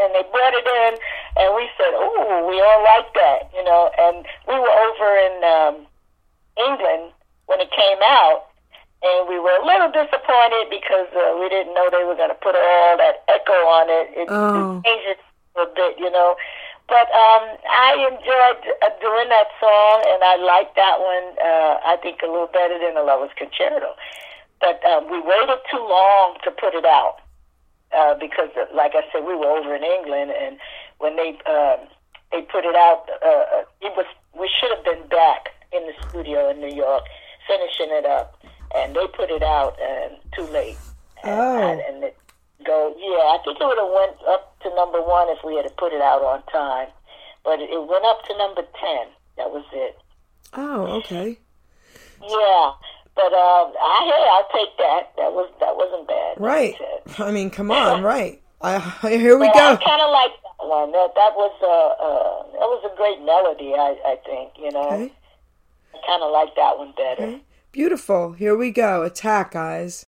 And 0.00 0.14
they 0.14 0.24
brought 0.30 0.54
it 0.54 0.66
in, 0.66 0.92
and 1.36 1.54
we 1.54 1.68
said, 1.76 1.92
"Ooh, 1.94 2.46
we 2.48 2.60
all 2.60 2.82
like 2.84 3.12
that," 3.14 3.50
you 3.54 3.62
know. 3.64 3.90
And 3.98 4.24
we 4.48 4.54
were 4.54 4.70
over 4.70 5.08
in 5.18 5.34
um, 5.44 5.74
England 6.58 7.12
when 7.46 7.60
it 7.60 7.70
came 7.70 7.98
out, 8.02 8.46
and 9.02 9.28
we 9.28 9.38
were 9.38 9.54
a 9.62 9.64
little 9.66 9.90
disappointed 9.90 10.70
because 10.70 11.06
uh, 11.14 11.36
we 11.38 11.48
didn't 11.48 11.74
know 11.74 11.88
they 11.90 12.04
were 12.04 12.16
going 12.16 12.30
to 12.30 12.38
put 12.42 12.54
all 12.56 12.96
that 12.96 13.22
echo 13.28 13.52
on 13.66 13.86
it. 13.90 14.06
It, 14.16 14.26
Oh. 14.30 14.78
it 14.78 14.84
changed 14.86 15.08
it 15.08 15.20
a 15.56 15.66
bit, 15.74 15.98
you 15.98 16.10
know. 16.10 16.36
But 16.88 17.06
um, 17.14 17.44
I 17.70 17.94
enjoyed 18.10 18.62
uh, 18.82 18.90
doing 19.00 19.28
that 19.30 19.46
song, 19.60 19.96
and 20.10 20.24
I 20.24 20.36
like 20.42 20.74
that 20.74 20.98
one. 20.98 21.26
Uh, 21.38 21.78
I 21.86 21.96
think 22.02 22.22
a 22.22 22.26
little 22.26 22.50
better 22.50 22.78
than 22.78 22.94
the 22.94 23.02
Lover's 23.02 23.30
Concerto. 23.36 23.94
But 24.60 24.84
um, 24.84 25.10
we 25.10 25.20
waited 25.20 25.58
too 25.70 25.78
long 25.78 26.36
to 26.44 26.50
put 26.50 26.74
it 26.74 26.84
out 26.84 27.16
uh, 27.96 28.14
because, 28.20 28.50
uh, 28.56 28.66
like 28.74 28.92
I 28.94 29.02
said, 29.12 29.24
we 29.26 29.34
were 29.34 29.46
over 29.46 29.74
in 29.74 29.82
England, 29.82 30.32
and 30.32 30.58
when 30.98 31.16
they 31.16 31.30
um, 31.46 31.88
they 32.32 32.42
put 32.42 32.64
it 32.64 32.76
out, 32.76 33.08
uh, 33.24 33.64
it 33.80 33.92
was 33.96 34.06
we 34.38 34.48
should 34.60 34.70
have 34.70 34.84
been 34.84 35.08
back 35.08 35.48
in 35.72 35.82
the 35.86 35.94
studio 36.08 36.50
in 36.50 36.60
New 36.60 36.74
York 36.74 37.04
finishing 37.48 37.88
it 37.90 38.04
up, 38.04 38.38
and 38.76 38.94
they 38.94 39.06
put 39.16 39.30
it 39.30 39.42
out 39.42 39.76
and 39.80 40.16
too 40.36 40.44
late. 40.52 40.76
And, 41.24 41.38
Oh. 41.40 41.58
and, 41.58 41.80
and 41.80 42.04
it 42.04 42.16
go 42.64 42.94
yeah, 42.98 43.32
I 43.34 43.38
think 43.44 43.58
it 43.60 43.64
would 43.64 43.78
have 43.78 43.92
went 43.92 44.16
up 44.28 44.58
to 44.62 44.74
number 44.74 45.00
one 45.02 45.28
if 45.30 45.38
we 45.44 45.56
had 45.56 45.74
put 45.76 45.92
it 45.92 46.00
out 46.02 46.22
on 46.22 46.42
time, 46.52 46.88
but 47.44 47.60
it 47.60 47.70
went 47.88 48.04
up 48.04 48.24
to 48.26 48.36
number 48.38 48.62
ten. 48.78 49.06
That 49.36 49.50
was 49.50 49.64
it. 49.72 49.98
oh 50.54 50.86
okay 50.98 51.38
Yeah, 52.22 52.72
but 53.20 53.32
um, 53.36 53.72
I 53.76 53.98
hey, 54.08 54.24
I'll 54.32 54.50
take 54.56 54.72
that. 54.80 55.02
That 55.20 55.32
was 55.36 55.50
that 55.60 55.76
wasn't 55.76 56.08
bad. 56.08 56.40
like 56.40 56.72
I 56.72 56.72
right 56.72 56.76
i 57.18 57.30
mean 57.32 57.50
come 57.50 57.70
on 57.70 58.02
right 58.12 58.42
I, 58.62 58.78
here 59.02 59.38
we 59.38 59.46
Yeah, 59.46 59.52
go 59.52 59.72
I 59.72 59.76
kind 59.84 60.02
of 60.02 60.10
like 60.12 60.32
that 60.42 60.66
one. 60.68 60.92
That 60.92 61.14
that 61.16 61.32
was 61.36 61.54
a 61.64 61.76
uh, 62.00 62.52
that 62.60 62.68
was 62.68 62.82
a 62.92 62.96
great 62.96 63.20
melody. 63.24 63.74
I 63.74 63.96
I 64.12 64.16
think 64.26 64.52
you 64.58 64.72
know. 64.72 64.90
okay 64.92 65.12
I 65.94 65.98
kind 66.06 66.22
of 66.22 66.30
like 66.32 66.54
that 66.56 66.78
one 66.78 66.92
better. 66.96 67.22
Okay. 67.24 67.42
Beautiful. 67.72 68.32
Here 68.32 68.56
we 68.56 68.70
go. 68.70 69.02
Attack, 69.02 69.52
guys. 69.52 70.06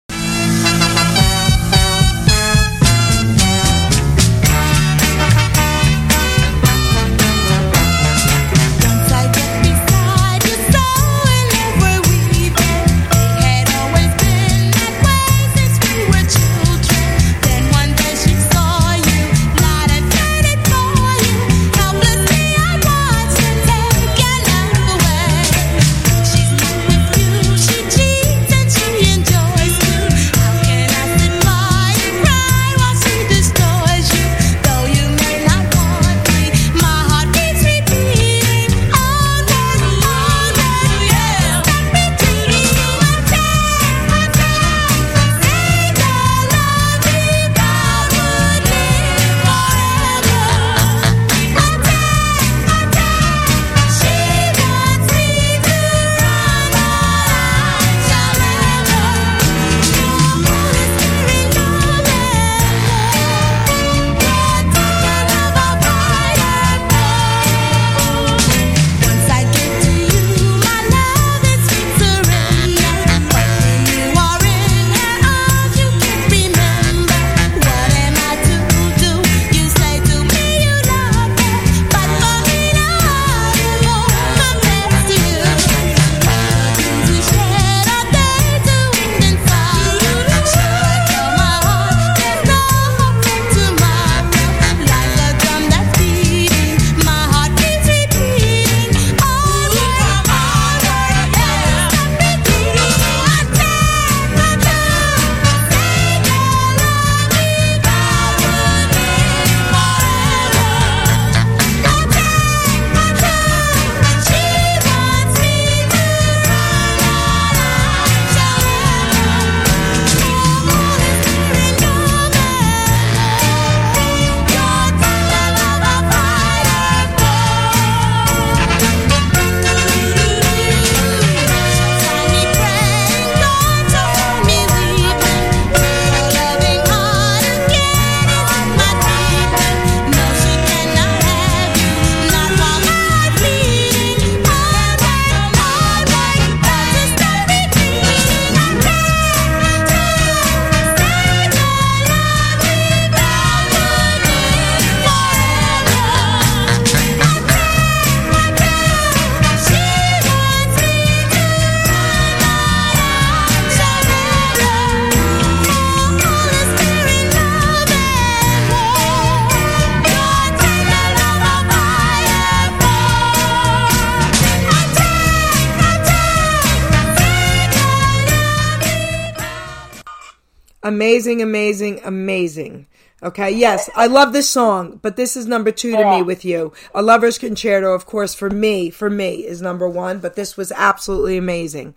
Amazing. 182.10 182.86
Okay, 183.22 183.50
yes, 183.50 183.90
I 183.94 184.06
love 184.06 184.32
this 184.32 184.48
song, 184.48 184.98
but 185.02 185.16
this 185.16 185.36
is 185.36 185.46
number 185.46 185.70
two 185.70 185.90
to 185.92 186.04
me 186.10 186.22
with 186.22 186.42
you. 186.42 186.72
A 186.94 187.02
Lover's 187.02 187.36
Concerto, 187.38 187.92
of 187.92 188.06
course, 188.06 188.34
for 188.34 188.48
me, 188.48 188.88
for 188.88 189.10
me, 189.10 189.46
is 189.46 189.60
number 189.60 189.86
one, 189.86 190.20
but 190.20 190.36
this 190.36 190.56
was 190.56 190.72
absolutely 190.72 191.36
amazing. 191.36 191.94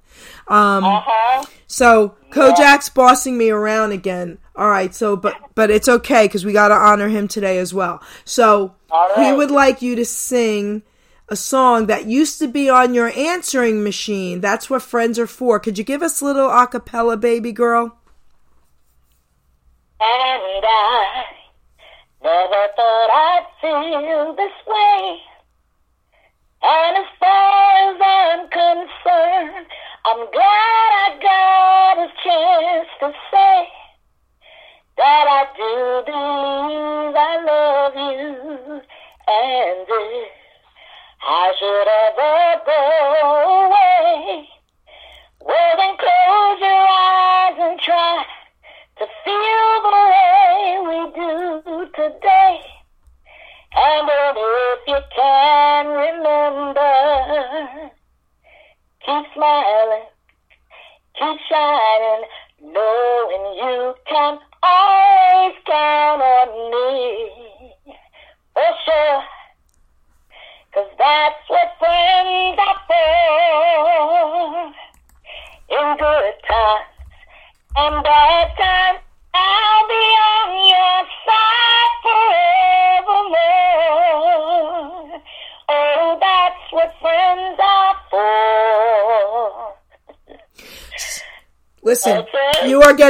Um, 0.50 0.84
Uh-huh. 0.84 1.46
so 1.66 2.16
Kojak's 2.30 2.90
bossing 2.90 3.38
me 3.38 3.50
around 3.50 3.94
again. 3.94 4.38
All 4.56 4.70
right, 4.70 4.94
so 4.94 5.16
but 5.16 5.36
but 5.56 5.72
it's 5.72 5.88
okay 5.88 6.26
because 6.28 6.44
we 6.46 6.52
got 6.52 6.68
to 6.68 6.76
honor 6.76 7.08
him 7.08 7.28
today 7.30 7.58
as 7.58 7.74
well. 7.74 8.02
So 8.26 8.76
All 8.92 9.16
he 9.16 9.32
would 9.32 9.50
like 9.50 9.82
you 9.82 9.96
to 9.96 10.06
sing 10.06 10.84
a 11.30 11.38
song 11.38 11.88
that 11.88 12.06
used 12.06 12.38
to 12.40 12.48
be 12.50 12.70
on 12.70 12.94
your 12.94 13.12
answering 13.18 13.82
machine. 13.82 14.42
That's 14.42 14.70
what 14.70 14.82
friends 14.82 15.18
are 15.18 15.26
for. 15.40 15.58
Could 15.60 15.78
you 15.78 15.86
give 15.86 16.04
us 16.04 16.22
a 16.22 16.26
little 16.26 16.50
a 16.50 16.68
cappella, 16.68 17.16
baby 17.16 17.54
girl? 17.54 17.98
And 20.00 20.66
I 20.66 21.26
never 22.24 22.68
thought 22.76 23.10
I'd 23.12 23.48
feel 23.62 24.36
this 24.36 24.58
way. 24.68 25.20
And 26.64 26.98
as 26.98 27.10
far 27.20 27.92
as 27.92 27.98
I'm 28.02 28.50
concerned, 28.50 29.68
I'm 30.06 30.32
glad 30.32 30.90
I 31.04 31.20
got 31.22 31.98
a 31.98 32.10
chance 32.24 32.90
to 33.00 33.14
say 33.32 33.68
that 34.98 35.26
I 35.28 35.44
do 35.56 36.04
believe 36.06 37.16
I 37.16 37.36
love 37.44 37.96
you. 37.96 38.82
And 39.26 39.88
if 39.88 40.32
I 41.22 41.54
should 41.60 41.88
ever 42.04 42.64
go 42.66 42.82
away, 43.64 44.50
well 45.42 45.78
then 45.78 45.98
close 45.98 46.43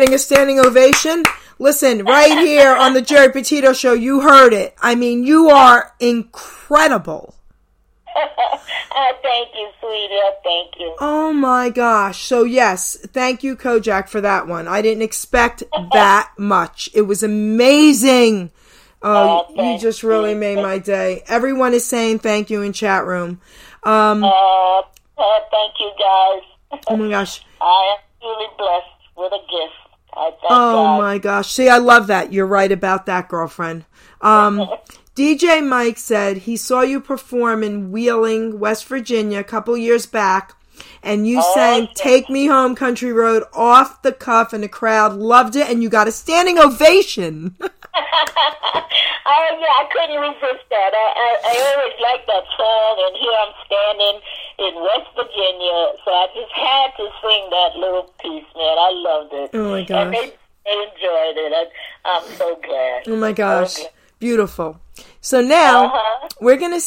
getting 0.04 0.16
a 0.16 0.20
standing 0.20 0.60
ovation. 0.60 1.24
Listen, 1.60 2.04
right 2.04 2.38
here 2.40 2.76
on 2.76 2.94
the 2.94 3.02
Geri 3.02 3.32
Petito 3.32 3.72
show, 3.72 3.94
you 3.94 4.20
heard 4.22 4.52
it. 4.52 4.76
I 4.82 4.96
mean, 4.96 5.24
you 5.24 5.50
are 5.50 5.94
incredible. 6.00 7.36
Ah, 8.16 9.12
thank 9.24 9.50
you, 9.56 9.70
sweetie. 9.80 10.20
Ah, 10.24 10.32
Thank 10.44 10.74
you. 10.78 10.96
Oh 11.00 11.32
my 11.32 11.70
gosh. 11.70 12.24
So 12.26 12.44
yes, 12.44 12.98
thank 13.14 13.44
you 13.44 13.56
Kojak 13.56 14.10
for 14.10 14.20
that 14.22 14.46
one. 14.48 14.68
I 14.68 14.82
didn't 14.82 15.04
expect 15.04 15.64
that 15.94 16.32
much. 16.38 16.90
It 16.94 17.04
was 17.04 17.24
amazing. 17.24 18.52
Oh, 19.02 19.46
Oh, 19.56 19.74
you 19.74 19.80
just 19.80 20.04
really 20.04 20.32
you. 20.32 20.38
made 20.38 20.58
my 20.58 20.80
day. 20.80 21.24
Everyone 21.28 21.74
is 21.74 21.86
saying 21.86 22.20
thank 22.20 22.50
you 22.50 22.62
in 22.62 22.74
chat 22.74 23.06
room. 23.06 23.40
Um, 23.84 24.24
Uh, 24.24 24.80
uh, 24.80 24.84
thank 25.50 25.74
you, 25.80 25.92
guys. 25.98 26.82
oh 26.88 26.98
my 26.98 27.10
gosh. 27.10 27.42
I 27.62 27.96
am 27.98 28.00
truly 28.22 28.48
blessed 28.58 28.88
with 29.16 29.32
a 29.34 29.40
gift. 29.50 29.74
Oh 30.16 30.38
God. 30.42 30.98
my 31.00 31.18
gosh. 31.18 31.52
See, 31.52 31.70
I 31.70 31.78
love 31.78 32.08
that. 32.08 32.34
You're 32.34 32.48
right 32.48 32.72
about 32.72 33.06
that, 33.06 33.30
girlfriend. 33.30 33.86
Um, 34.22 34.70
DJ 35.16 35.66
Mike 35.66 35.98
said 35.98 36.38
he 36.38 36.58
saw 36.58 36.82
you 36.82 37.00
perform 37.00 37.64
in 37.64 37.92
Wheeling, 37.92 38.60
West 38.60 38.86
Virginia 38.86 39.40
a 39.40 39.44
couple 39.44 39.78
years 39.78 40.06
back, 40.06 40.56
and 41.02 41.28
you 41.28 41.42
sang 41.54 41.88
Take 41.96 42.30
Me 42.30 42.46
Home 42.48 42.76
Country 42.76 43.12
Road 43.14 43.44
off 43.54 44.02
the 44.02 44.12
cuff, 44.12 44.54
and 44.54 44.64
the 44.64 44.68
crowd 44.70 45.14
loved 45.14 45.56
it, 45.56 45.70
and 45.70 45.82
you 45.84 45.90
got 45.90 46.08
a 46.08 46.12
standing 46.12 46.58
ovation. 46.60 47.56
oh 47.62 47.68
yeah, 49.60 49.74
I 49.80 49.88
couldn't 49.92 50.20
resist 50.22 50.66
that. 50.70 50.92
I, 50.94 51.08
I, 51.16 51.30
I 51.46 51.76
always 51.76 51.96
liked 52.02 52.28
that 52.28 52.44
song, 52.58 52.96
and 53.08 53.18
here 53.18 53.38
I'm 53.42 53.54
standing 53.66 54.22
in 54.60 54.76
West 54.82 55.10
Virginia, 55.16 55.94
so 56.06 56.12
I 56.12 56.28
just 56.36 56.52
had 56.52 56.88
to 56.98 57.10
sing 57.22 57.50
that 57.50 57.76
little 57.76 58.04
piece, 58.22 58.46
man. 58.56 58.78
I 58.78 58.92
loved 58.94 59.34
it. 59.34 59.50
Oh, 59.54 59.72
my 59.72 59.80
And 59.80 59.88
gosh. 59.88 60.14
they, 60.14 60.28
they 60.66 60.74
enjoyed 60.74 61.38
it. 61.38 61.54
I, 61.54 61.66
I'm 62.06 62.24
so 62.38 62.60
glad. 62.64 63.04
oh 63.08 63.16
my 63.18 63.32
gosh. 63.32 63.76
Beautiful. 64.20 64.80
So 65.22 65.42
now 65.42 65.86
Uh-huh. 65.88 66.28
we're 66.40 66.58
gonna 66.58 66.80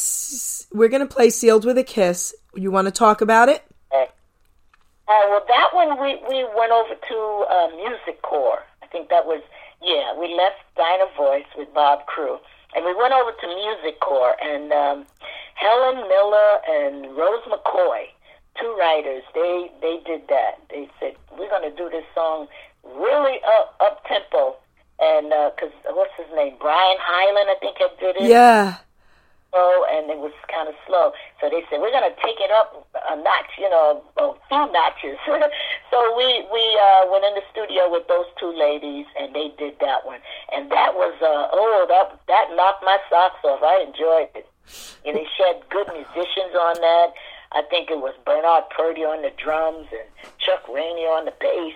we're 0.73 0.87
gonna 0.89 1.05
play 1.05 1.29
"Sealed 1.29 1.65
with 1.65 1.77
a 1.77 1.83
Kiss." 1.83 2.33
You 2.55 2.71
want 2.71 2.85
to 2.85 2.91
talk 2.91 3.21
about 3.21 3.49
it? 3.49 3.63
Uh, 5.07 5.23
well, 5.29 5.45
that 5.47 5.69
one 5.73 6.01
we, 6.01 6.19
we 6.27 6.43
went 6.57 6.71
over 6.71 6.93
to 6.95 7.45
uh, 7.49 7.69
Musicor. 7.79 8.59
I 8.83 8.87
think 8.91 9.09
that 9.09 9.25
was, 9.25 9.41
yeah, 9.81 10.17
we 10.19 10.35
left 10.35 10.59
DynoVoice 10.77 11.47
with 11.57 11.73
Bob 11.73 12.05
Crewe. 12.07 12.39
And 12.75 12.83
we 12.85 12.93
went 12.93 13.13
over 13.13 13.31
to 13.31 13.47
Musicor, 13.47 14.33
and 14.43 14.71
um, 14.73 15.05
Helen 15.55 16.07
Miller 16.09 16.59
and 16.69 17.15
Rose 17.15 17.41
McCoy, 17.47 18.07
two 18.59 18.75
writers, 18.77 19.23
they, 19.33 19.71
they 19.81 20.01
did 20.05 20.27
that. 20.27 20.59
They 20.69 20.89
said, 20.99 21.15
we're 21.37 21.49
going 21.49 21.69
to 21.69 21.75
do 21.75 21.89
this 21.89 22.03
song 22.13 22.47
really 22.83 23.39
up, 23.57 23.75
up 23.79 24.05
tempo. 24.05 24.57
And, 24.99 25.29
because, 25.55 25.71
what's 25.91 26.11
his 26.17 26.27
name? 26.35 26.55
Brian 26.59 26.97
Hyland, 26.99 27.49
I 27.49 27.55
think, 27.59 27.77
had 27.77 27.97
did 27.99 28.15
it 28.17 28.29
Yeah. 28.29 28.77
Slow 29.57 29.89
and 29.89 30.13
it 30.13 30.21
was 30.21 30.33
kind 30.53 30.69
of 30.69 30.77
slow. 30.85 31.17
So 31.41 31.49
they 31.49 31.65
said 31.65 31.81
we're 31.81 31.89
going 31.89 32.05
to 32.05 32.17
take 32.21 32.37
it 32.37 32.53
up 32.53 32.85
a 32.93 33.17
notch, 33.17 33.57
you 33.57 33.69
know, 33.69 34.05
a 34.21 34.37
few 34.45 34.69
notches. 34.69 35.17
so 35.89 35.97
we 36.13 36.45
we 36.53 36.63
uh, 36.77 37.09
went 37.09 37.25
in 37.25 37.33
the 37.33 37.45
studio 37.49 37.89
with 37.89 38.05
those 38.05 38.29
two 38.37 38.53
ladies 38.53 39.09
and 39.17 39.33
they 39.33 39.49
did 39.57 39.81
that 39.81 40.05
one, 40.05 40.21
and 40.53 40.69
that 40.69 40.93
was 40.93 41.17
uh, 41.25 41.49
oh 41.49 41.89
that 41.89 42.13
that 42.29 42.53
knocked 42.53 42.85
my 42.85 43.01
socks 43.09 43.41
off. 43.41 43.65
I 43.65 43.81
enjoyed 43.81 44.29
it. 44.37 44.45
And 45.05 45.17
they 45.17 45.25
had 45.41 45.65
good 45.73 45.87
musicians 45.89 46.53
on 46.53 46.75
that. 46.77 47.13
I 47.53 47.61
think 47.69 47.89
it 47.89 47.97
was 47.97 48.13
Bernard 48.25 48.69
Purdie 48.69 49.05
on 49.05 49.21
the 49.21 49.31
drums 49.41 49.87
and 49.91 50.05
Chuck 50.37 50.67
Rainey 50.67 51.07
on 51.07 51.25
the 51.25 51.33
bass, 51.39 51.73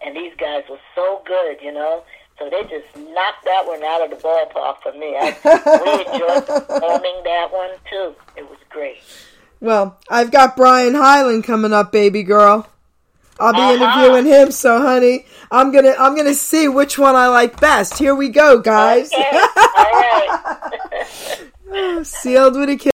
and 0.00 0.16
these 0.16 0.32
guys 0.38 0.62
were 0.70 0.80
so 0.94 1.22
good, 1.26 1.58
you 1.60 1.72
know. 1.72 2.04
So 2.38 2.48
they 2.48 2.62
just 2.62 2.86
knocked 2.96 3.44
that 3.44 3.64
one 3.66 3.82
out 3.82 4.02
of 4.04 4.10
the 4.10 4.16
ballpark 4.16 4.80
for 4.82 4.92
me. 4.92 5.16
I, 5.18 5.36
we 5.84 6.12
enjoyed 6.12 6.46
performing 6.46 7.20
that 7.24 7.48
one 7.50 7.70
too. 7.90 8.14
It 8.36 8.48
was 8.48 8.58
great. 8.70 8.98
Well, 9.60 9.98
I've 10.08 10.30
got 10.30 10.56
Brian 10.56 10.94
Hyland 10.94 11.42
coming 11.44 11.72
up, 11.72 11.90
baby 11.90 12.22
girl. 12.22 12.68
I'll 13.40 13.52
be 13.52 13.58
Uh-huh. 13.60 13.72
interviewing 14.04 14.26
him, 14.26 14.50
so 14.52 14.80
honey, 14.80 15.26
I'm 15.50 15.72
gonna 15.72 15.94
I'm 15.98 16.14
gonna 16.16 16.34
see 16.34 16.68
which 16.68 16.96
one 16.98 17.16
I 17.16 17.26
like 17.28 17.58
best. 17.60 17.98
Here 17.98 18.14
we 18.14 18.28
go, 18.28 18.58
guys. 18.60 19.10
Okay. 19.12 19.30
All 19.32 19.92
right. 19.92 22.00
Sealed 22.04 22.56
with 22.56 22.68
a 22.70 22.76
kiss. 22.76 22.92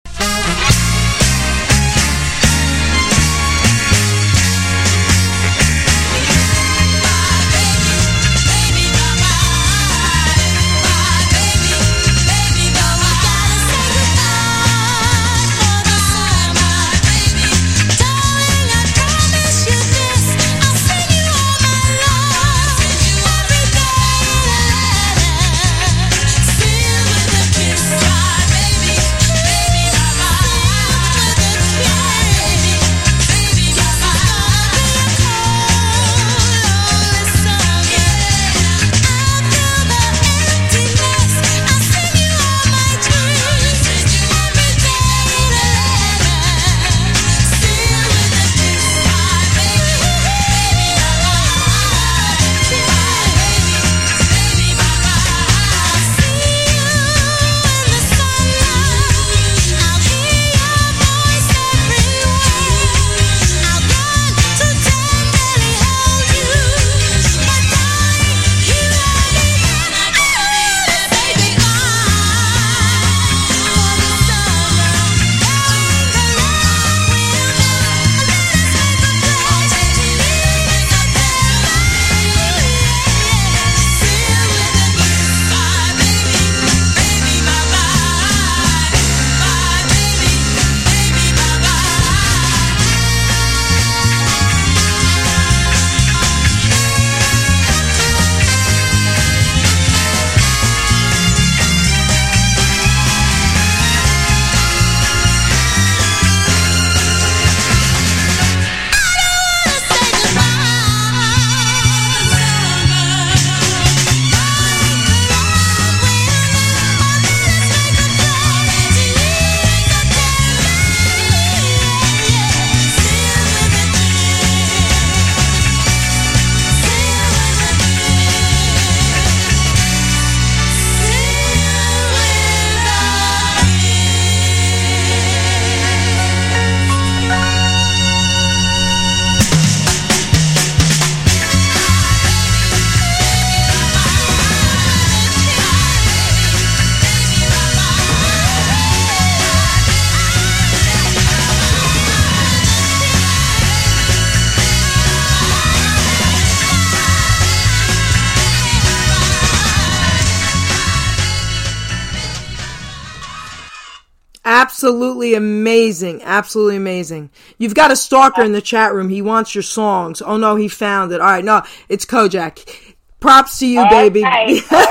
Absolutely 164.79 165.33
amazing. 165.33 166.23
Absolutely 166.23 166.77
amazing. 166.77 167.31
You've 167.57 167.75
got 167.75 167.91
a 167.91 167.97
stalker 167.97 168.41
in 168.41 168.53
the 168.53 168.61
chat 168.61 168.93
room. 168.93 169.09
He 169.09 169.21
wants 169.21 169.53
your 169.53 169.61
songs. 169.61 170.21
Oh 170.21 170.37
no, 170.37 170.55
he 170.55 170.69
found 170.69 171.11
it. 171.11 171.19
All 171.19 171.27
right, 171.27 171.43
no, 171.43 171.63
it's 171.89 172.05
Kojak. 172.05 172.95
Props 173.19 173.59
to 173.59 173.67
you, 173.67 173.85
baby. 173.89 174.23
All 174.23 174.29
right, 174.29 174.47
all 174.71 174.79
right. 174.79 174.89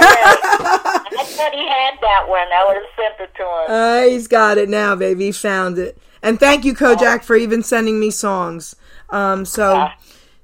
I 1.19 1.25
thought 1.25 1.55
he 1.55 1.67
had 1.67 1.95
that 2.03 2.27
one. 2.29 2.47
I 2.53 2.65
would 2.69 2.77
have 2.77 2.85
sent 2.97 3.31
it 3.31 3.35
to 3.37 3.43
him. 3.43 3.67
Uh, 3.71 4.03
he's 4.11 4.29
got 4.29 4.59
it 4.59 4.69
now, 4.69 4.95
baby. 4.95 5.25
He 5.25 5.33
found 5.33 5.79
it. 5.79 5.97
And 6.23 6.39
thank 6.39 6.67
you, 6.67 6.75
Kojak, 6.75 7.23
for 7.23 7.35
even 7.35 7.63
sending 7.63 7.99
me 7.99 8.11
songs. 8.11 8.77
Um, 9.09 9.47
so, 9.47 9.89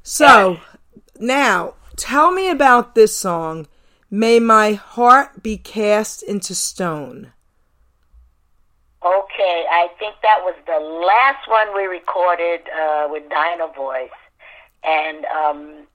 so 0.03 0.59
now 1.21 1.75
tell 1.97 2.33
me 2.33 2.49
about 2.49 2.95
this 2.95 3.15
song. 3.15 3.69
May 4.11 4.41
my 4.41 4.73
heart 4.73 5.43
be 5.43 5.59
cast 5.59 6.23
into 6.23 6.55
stone. 6.55 7.34
Okay, 9.05 9.67
I 9.71 9.89
think 9.99 10.15
that 10.23 10.41
was 10.45 10.55
the 10.67 10.81
last 10.81 11.47
one 11.47 11.77
we 11.77 11.85
recorded 11.85 12.61
uh, 12.73 13.07
with 13.11 13.25
DynoVoice, 13.29 14.09
and 14.83 15.27
um, 15.27 15.87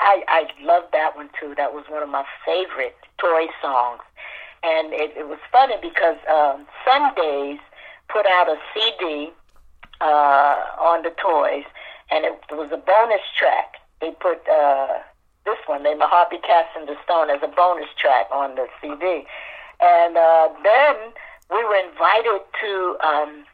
I 0.00 0.24
I 0.26 0.46
loved 0.60 0.88
that 0.92 1.14
one 1.14 1.30
too. 1.38 1.54
That 1.56 1.72
was 1.72 1.84
one 1.88 2.02
of 2.02 2.08
my 2.08 2.24
favorite 2.44 2.96
toy 3.18 3.46
songs, 3.62 4.00
and 4.64 4.92
it, 4.92 5.12
it 5.16 5.28
was 5.28 5.38
funny 5.52 5.76
because 5.80 6.16
um, 6.26 6.66
Sundazed 6.84 7.62
put 8.08 8.26
out 8.26 8.48
a 8.48 8.56
CD 8.74 9.30
uh, 10.00 10.58
on 10.82 11.04
the 11.04 11.14
toys, 11.22 11.70
and 12.10 12.24
it, 12.24 12.34
was 12.50 12.70
a 12.72 12.78
bonus 12.78 13.22
track. 13.38 13.76
They 14.00 14.10
put 14.10 14.42
uh, 14.48 14.98
this 15.46 15.58
one, 15.66 15.84
"May 15.84 15.94
My 15.94 16.08
Heart 16.08 16.30
Be 16.30 16.38
Cast 16.38 16.76
into 16.76 16.96
Stone," 17.04 17.30
as 17.30 17.38
a 17.44 17.48
bonus 17.54 17.90
track 17.96 18.26
on 18.32 18.56
the 18.56 18.66
CD, 18.82 19.24
and 19.80 20.16
uh, 20.16 20.48
then 20.64 21.14
we 21.50 21.64
were 21.64 21.76
invited 21.76 22.40
to 22.62 22.96
um, 23.02 23.44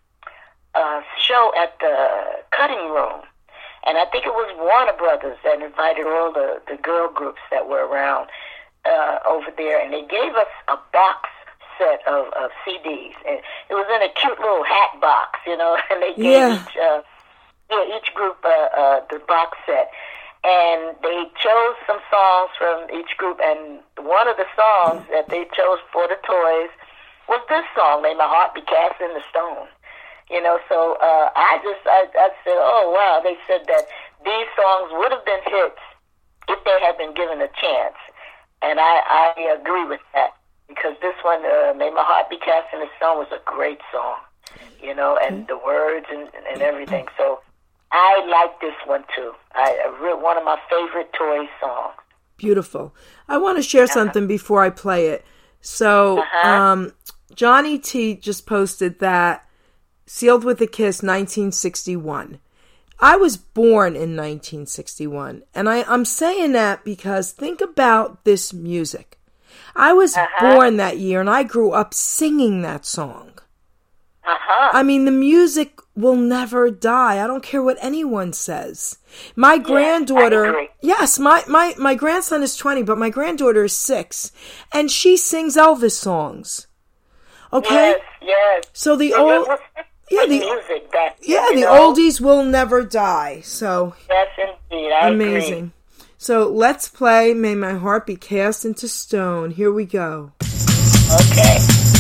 a 0.75 1.01
show 1.19 1.53
at 1.59 1.79
the 1.81 2.43
cutting 2.57 2.91
room. 2.91 3.23
And 3.87 3.97
I 3.99 4.05
think 4.11 4.27
it 4.27 4.35
was 4.35 4.51
Warner 4.59 4.97
Brothers 4.99 5.39
that 5.45 5.63
invited 5.63 6.07
all 6.07 6.33
the, 6.33 6.61
the 6.69 6.77
girl 6.77 7.09
groups 7.13 7.41
that 7.51 7.69
were 7.69 7.87
around 7.87 8.29
uh, 8.85 9.19
over 9.29 9.47
there. 9.57 9.81
And 9.83 9.93
they 9.93 10.03
gave 10.03 10.35
us 10.35 10.51
a 10.69 10.77
box 10.93 11.29
set 11.79 12.01
of, 12.09 12.27
of 12.35 12.51
CDs. 12.67 13.15
And 13.29 13.39
it 13.71 13.75
was 13.75 13.87
in 13.95 14.03
a 14.03 14.11
cute 14.13 14.39
little 14.41 14.65
hat 14.65 15.01
box, 15.01 15.39
you 15.47 15.57
know, 15.57 15.77
and 15.91 16.03
they 16.03 16.15
gave 16.15 16.35
Yeah. 16.35 16.63
each, 16.67 16.77
uh, 16.77 17.01
yeah, 17.71 17.97
each 17.97 18.13
group 18.15 18.37
uh, 18.45 18.69
uh, 18.77 19.01
the 19.11 19.21
box 19.29 19.57
set. 19.67 19.91
And 20.43 20.95
they 21.03 21.25
chose 21.43 21.75
some 21.87 21.99
songs 22.11 22.51
from 22.59 22.91
each 22.91 23.17
group. 23.17 23.39
And 23.43 23.81
one 24.03 24.27
of 24.29 24.37
the 24.37 24.47
songs 24.59 25.03
that 25.11 25.31
they 25.31 25.47
chose 25.55 25.79
for 25.93 26.07
the 26.09 26.19
toys 26.27 26.71
was 27.29 27.43
this 27.49 27.65
song, 27.77 28.03
May 28.03 28.15
My 28.15 28.27
Heart 28.27 28.55
Be 28.55 28.63
Cast 28.63 29.01
in 29.01 29.13
the 29.15 29.23
Stone. 29.31 29.69
You 30.31 30.43
know, 30.43 30.59
so 30.69 30.97
uh, 31.01 31.31
I 31.37 31.59
just, 31.63 31.87
I, 31.87 32.07
I 32.19 32.29
said, 32.43 32.59
oh, 32.59 32.91
wow. 32.91 33.21
They 33.23 33.37
said 33.47 33.63
that 33.69 33.87
these 34.25 34.49
songs 34.59 34.91
would 34.99 35.13
have 35.13 35.25
been 35.25 35.43
hits 35.47 35.79
if 36.49 36.59
they 36.65 36.79
had 36.85 36.99
been 36.99 37.15
given 37.15 37.41
a 37.41 37.49
chance. 37.61 37.95
And 38.63 38.81
I, 38.81 39.33
I 39.37 39.57
agree 39.61 39.85
with 39.85 40.01
that 40.15 40.31
because 40.67 40.95
this 41.01 41.15
one, 41.23 41.45
uh, 41.47 41.75
May 41.77 41.91
My 41.91 42.03
Heart 42.03 42.31
Be 42.31 42.39
Cast 42.39 42.75
in 42.75 42.81
the 42.81 42.89
Stone, 42.97 43.19
was 43.19 43.29
a 43.31 43.39
great 43.45 43.79
song, 43.93 44.17
you 44.83 44.95
know, 44.95 45.17
and 45.23 45.47
the 45.47 45.59
words 45.59 46.07
and, 46.11 46.29
and 46.53 46.61
everything. 46.61 47.07
So 47.17 47.41
I 47.93 48.27
like 48.27 48.61
this 48.61 48.75
one 48.85 49.05
too. 49.15 49.33
I, 49.55 49.77
One 50.21 50.37
of 50.37 50.45
my 50.45 50.59
favorite 50.69 51.13
toy 51.13 51.49
songs. 51.61 51.95
Beautiful. 52.37 52.95
I 53.29 53.39
want 53.39 53.59
to 53.59 53.63
share 53.63 53.87
something 53.87 54.27
before 54.27 54.63
I 54.63 54.71
play 54.71 55.07
it. 55.07 55.25
So, 55.61 56.19
Uh-huh. 56.19 56.49
um, 56.49 56.93
Johnny 57.37 57.79
T 57.79 58.17
just 58.17 58.47
posted 58.47 58.99
that 58.99 59.47
Sealed 60.09 60.45
with 60.45 60.61
a 60.61 60.67
Kiss 60.69 61.03
1961. 61.03 62.39
I 63.01 63.17
was 63.17 63.37
born 63.37 63.95
in 63.95 64.17
1961, 64.17 65.43
and 65.53 65.69
I, 65.69 65.83
I'm 65.83 66.05
saying 66.05 66.53
that 66.53 66.85
because 66.85 67.33
think 67.33 67.61
about 67.61 68.25
this 68.25 68.53
music. 68.53 69.19
I 69.75 69.93
was 69.93 70.17
born 70.41 70.77
that 70.77 70.99
year, 70.99 71.21
and 71.21 71.29
I 71.29 71.43
grew 71.43 71.73
up 71.73 71.93
singing 71.93 72.63
that 72.63 72.87
song. 72.87 73.33
Uh 74.25 74.37
huh. 74.39 74.71
I 74.73 74.83
mean, 74.83 75.05
the 75.05 75.11
music 75.11 75.81
will 75.97 76.17
never 76.17 76.71
die. 76.71 77.23
I 77.23 77.27
don't 77.27 77.43
care 77.43 77.63
what 77.63 77.79
anyone 77.81 78.33
says. 78.33 78.99
My 79.35 79.59
granddaughter, 79.59 80.69
yes, 80.81 81.19
my, 81.19 81.43
my, 81.49 81.75
my 81.79 81.97
grandson 81.97 82.43
is 82.43 82.57
20, 82.57 82.85
but 82.85 82.97
my 82.97 83.11
granddaughter 83.11 83.65
is 83.65 83.75
six, 83.75 84.31
and 84.73 84.91
she 84.91 85.17
sings 85.17 85.57
Elvis 85.57 85.93
songs. 85.93 86.66
Okay? 87.53 87.75
Yes, 87.75 88.01
yes. 88.23 88.65
So 88.73 88.97
the 88.97 89.15
old, 89.15 89.47
yeah, 90.11 90.27
the, 90.27 90.39
music 90.39 90.91
that 90.93 91.17
yeah, 91.23 91.47
the 91.55 91.63
know? 91.63 91.93
oldies 91.93 92.21
will 92.21 92.45
never 92.45 92.85
die. 92.85 93.41
So 93.43 93.95
Yes, 94.09 94.29
indeed. 94.71 94.93
I 94.93 95.09
agree. 95.09 95.27
amazing. 95.27 95.73
So 96.19 96.49
let's 96.49 96.89
play 96.89 97.35
May 97.35 97.55
My 97.55 97.75
Heart 97.75 98.07
Be 98.07 98.17
Cast 98.17 98.65
into 98.65 98.89
Stone. 98.89 99.53
Here 99.53 99.73
we 99.73 99.85
go. 99.85 100.33
Okay. 101.13 101.95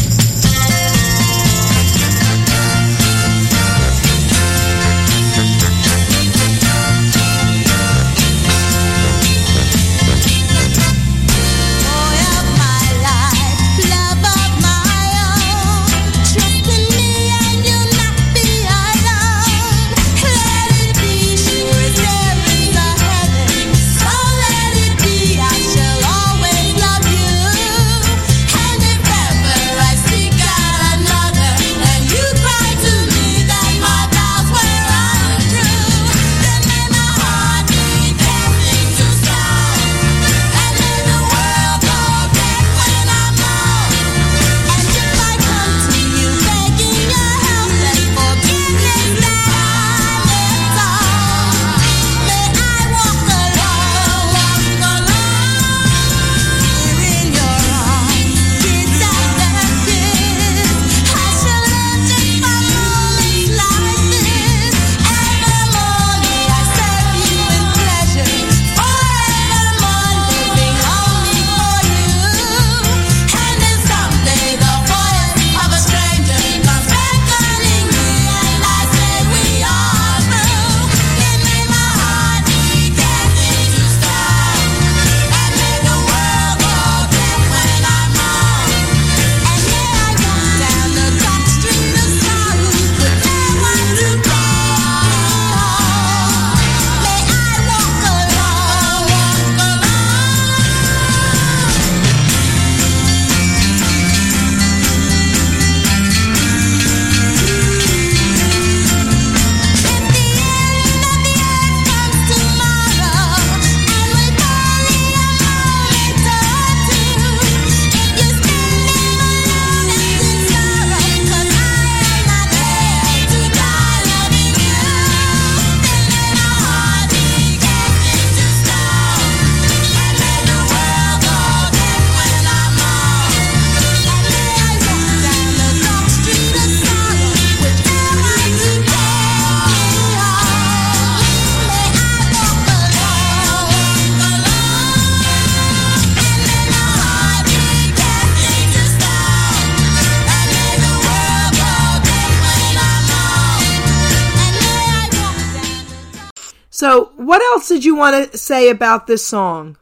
So, 156.77 157.11
what 157.17 157.41
else 157.41 157.69
did 157.69 157.87
you 157.87 157.97
want 157.97 158.31
to 158.31 158.37
say 158.37 158.69
about 158.69 159.07
this 159.07 159.25
song? 159.25 159.79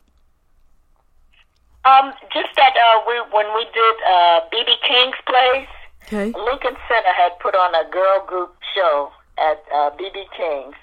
Um, 1.85 2.15
just 2.33 2.55
that 2.55 2.71
uh, 2.71 3.01
we 3.09 3.15
when 3.35 3.51
we 3.57 3.65
did 3.75 3.97
uh, 4.07 4.41
BB 4.55 4.71
King's 4.87 5.19
place, 5.27 5.67
Okay. 6.07 6.27
Lincoln 6.39 6.77
Center 6.87 7.13
had 7.17 7.33
put 7.41 7.57
on 7.57 7.75
a 7.75 7.91
girl 7.91 8.25
group 8.29 8.55
show 8.77 9.11
at 9.39 9.59
uh, 9.75 9.91
BB 9.99 10.23
King's, 10.37 10.77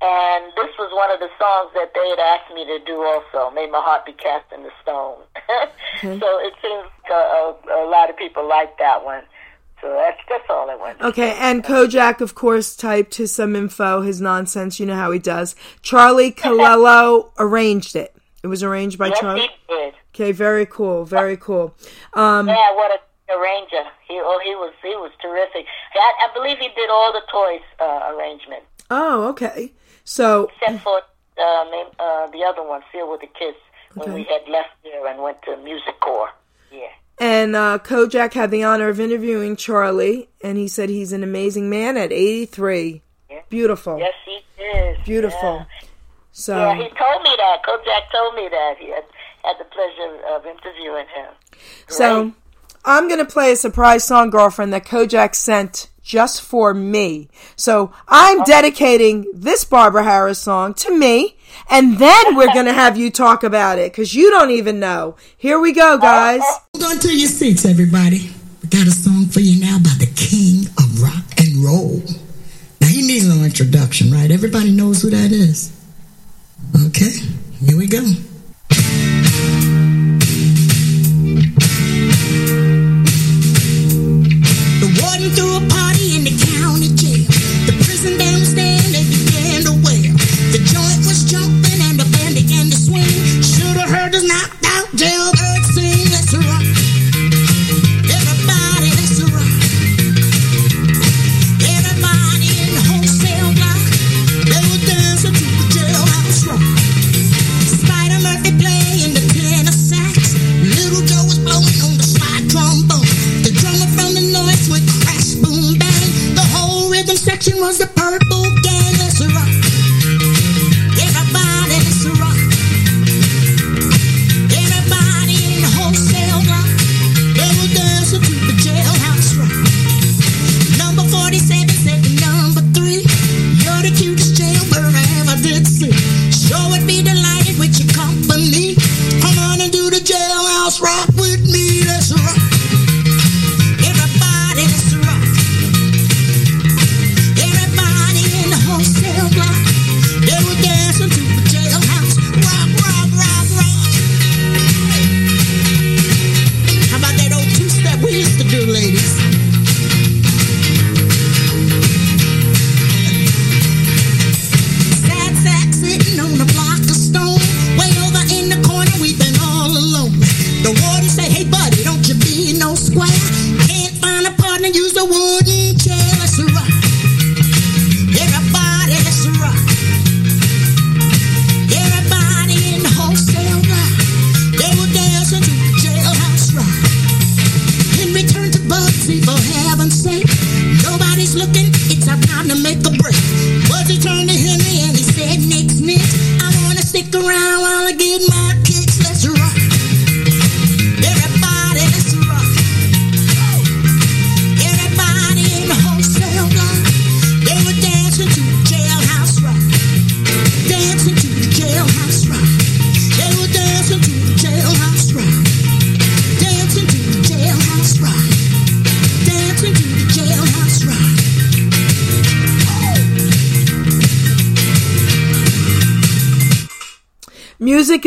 and 0.00 0.48
this 0.56 0.72
was 0.78 0.88
one 0.96 1.10
of 1.12 1.20
the 1.20 1.28
songs 1.36 1.72
that 1.74 1.92
they 1.92 2.08
had 2.08 2.18
asked 2.18 2.54
me 2.54 2.64
to 2.64 2.78
do. 2.86 2.96
Also, 3.04 3.54
made 3.54 3.70
my 3.70 3.82
heart 3.84 4.06
be 4.06 4.12
cast 4.14 4.50
in 4.56 4.62
the 4.62 4.72
stone. 4.80 5.18
So 6.00 6.38
it 6.40 6.54
seems 6.62 6.88
uh, 7.10 7.14
a, 7.14 7.84
a 7.84 7.86
lot 7.90 8.08
of 8.08 8.16
people 8.16 8.48
like 8.48 8.78
that 8.78 9.04
one. 9.04 9.24
So 9.80 9.88
that's 9.92 10.20
that's 10.28 10.44
all 10.50 10.70
I 10.70 10.76
wanted. 10.76 11.02
Okay, 11.02 11.34
and 11.38 11.64
Kojak, 11.64 12.20
of 12.20 12.34
course, 12.34 12.76
typed 12.76 13.14
his 13.16 13.32
some 13.32 13.56
info, 13.56 14.02
his 14.02 14.20
nonsense. 14.20 14.78
You 14.78 14.86
know 14.86 14.96
how 14.96 15.10
he 15.10 15.18
does. 15.18 15.56
Charlie 15.82 16.32
Calello 16.42 17.32
arranged 17.38 17.96
it. 17.96 18.14
It 18.42 18.46
was 18.46 18.62
arranged 18.62 18.98
by 18.98 19.08
Yes, 19.08 19.20
Charlie. 19.20 19.40
he 19.42 19.74
did. 19.74 19.94
Okay, 20.14 20.32
very 20.32 20.66
cool, 20.66 21.04
very 21.04 21.36
cool. 21.36 21.74
Um, 22.14 22.48
Yeah, 22.48 22.74
what 22.74 22.90
a 22.90 22.98
arranger. 23.32 23.84
He 24.08 24.20
oh 24.20 24.40
he 24.42 24.54
was 24.54 24.72
he 24.82 24.96
was 24.96 25.12
terrific. 25.22 25.66
I, 25.94 26.28
I 26.28 26.34
believe 26.34 26.58
he 26.58 26.68
did 26.68 26.90
all 26.90 27.12
the 27.12 27.22
toys 27.30 27.62
uh, 27.80 28.14
arrangement 28.14 28.64
oh, 28.90 29.28
okay. 29.28 29.72
So, 30.04 30.50
except 30.60 30.82
for 30.82 31.00
uh, 31.38 31.64
name, 31.70 31.86
uh, 31.98 32.26
the 32.28 32.42
other 32.44 32.62
one, 32.62 32.82
Seal 32.92 33.10
with 33.10 33.20
the 33.20 33.28
Kiss, 33.28 33.54
when 33.94 34.12
we 34.12 34.24
had 34.24 34.48
left 34.48 34.70
there 34.82 35.06
and 35.06 35.22
went 35.22 35.40
to 35.42 35.50
Musicor. 35.52 36.28
Yeah. 36.72 36.88
And 37.20 37.54
uh, 37.54 37.78
Kojak 37.84 38.32
had 38.32 38.50
the 38.50 38.64
honor 38.64 38.88
of 38.88 38.98
interviewing 38.98 39.54
Charlie, 39.54 40.28
and 40.42 40.58
he 40.58 40.66
said 40.66 40.88
he's 40.88 41.12
an 41.12 41.22
amazing 41.22 41.70
man 41.70 41.96
at 41.96 42.10
83. 42.10 43.02
Yeah. 43.30 43.40
Beautiful, 43.48 43.98
Yes, 43.98 44.14
he 44.24 44.64
is. 44.64 44.98
beautiful. 45.04 45.66
Yeah. 45.70 45.86
So, 46.32 46.56
Yeah, 46.56 46.74
he 46.74 46.88
told 46.88 47.22
me 47.22 47.34
that. 47.36 47.62
Kojak 47.64 48.10
told 48.12 48.34
me 48.34 48.48
that. 48.48 48.76
He 48.78 48.88
had, 48.90 49.04
had 49.44 49.56
the 49.58 49.64
pleasure 49.64 50.16
of 50.30 50.46
interviewing 50.46 51.06
him. 51.14 51.32
So 51.88 52.32
I'm 52.84 53.08
gonna 53.08 53.24
play 53.26 53.52
a 53.52 53.56
surprise 53.56 54.04
song, 54.04 54.30
girlfriend, 54.30 54.72
that 54.72 54.86
Kojak 54.86 55.34
sent 55.34 55.89
just 56.10 56.42
for 56.42 56.74
me. 56.74 57.28
So 57.54 57.92
I'm 58.08 58.40
oh. 58.40 58.44
dedicating 58.44 59.30
this 59.32 59.64
Barbara 59.64 60.02
Harris 60.02 60.40
song 60.40 60.74
to 60.74 60.98
me, 60.98 61.36
and 61.70 61.98
then 61.98 62.22
we're 62.36 62.52
gonna 62.52 62.72
have 62.72 62.96
you 62.96 63.10
talk 63.12 63.44
about 63.44 63.78
it 63.78 63.92
because 63.92 64.12
you 64.12 64.30
don't 64.30 64.50
even 64.50 64.80
know. 64.80 65.14
Here 65.36 65.60
we 65.60 65.72
go, 65.72 65.98
guys. 65.98 66.42
Hold 66.74 66.92
on 66.92 66.98
to 66.98 67.16
your 67.16 67.28
seats, 67.28 67.64
everybody. 67.64 68.30
We 68.62 68.68
got 68.68 68.88
a 68.88 68.90
song 68.90 69.26
for 69.26 69.40
you 69.40 69.60
now 69.60 69.78
by 69.78 69.94
the 69.98 70.10
king 70.16 70.66
of 70.78 71.00
rock 71.00 71.24
and 71.38 71.64
roll. 71.64 72.02
Now, 72.80 72.88
he 72.88 73.06
needs 73.06 73.28
no 73.28 73.44
introduction, 73.44 74.10
right? 74.10 74.30
Everybody 74.30 74.72
knows 74.72 75.02
who 75.02 75.10
that 75.10 75.30
is. 75.30 75.70
Okay, 76.86 77.12
here 77.64 77.78
we 77.78 77.86
go. 77.86 78.02
Warden 84.98 85.30
threw 85.30 85.56
a 85.56 85.62
party 85.68 86.16
in 86.16 86.24
the 86.24 86.34
county 86.58 86.90
jail. 86.94 87.26
The 87.66 87.74
prison 87.84 88.18
downstairs, 88.18 88.39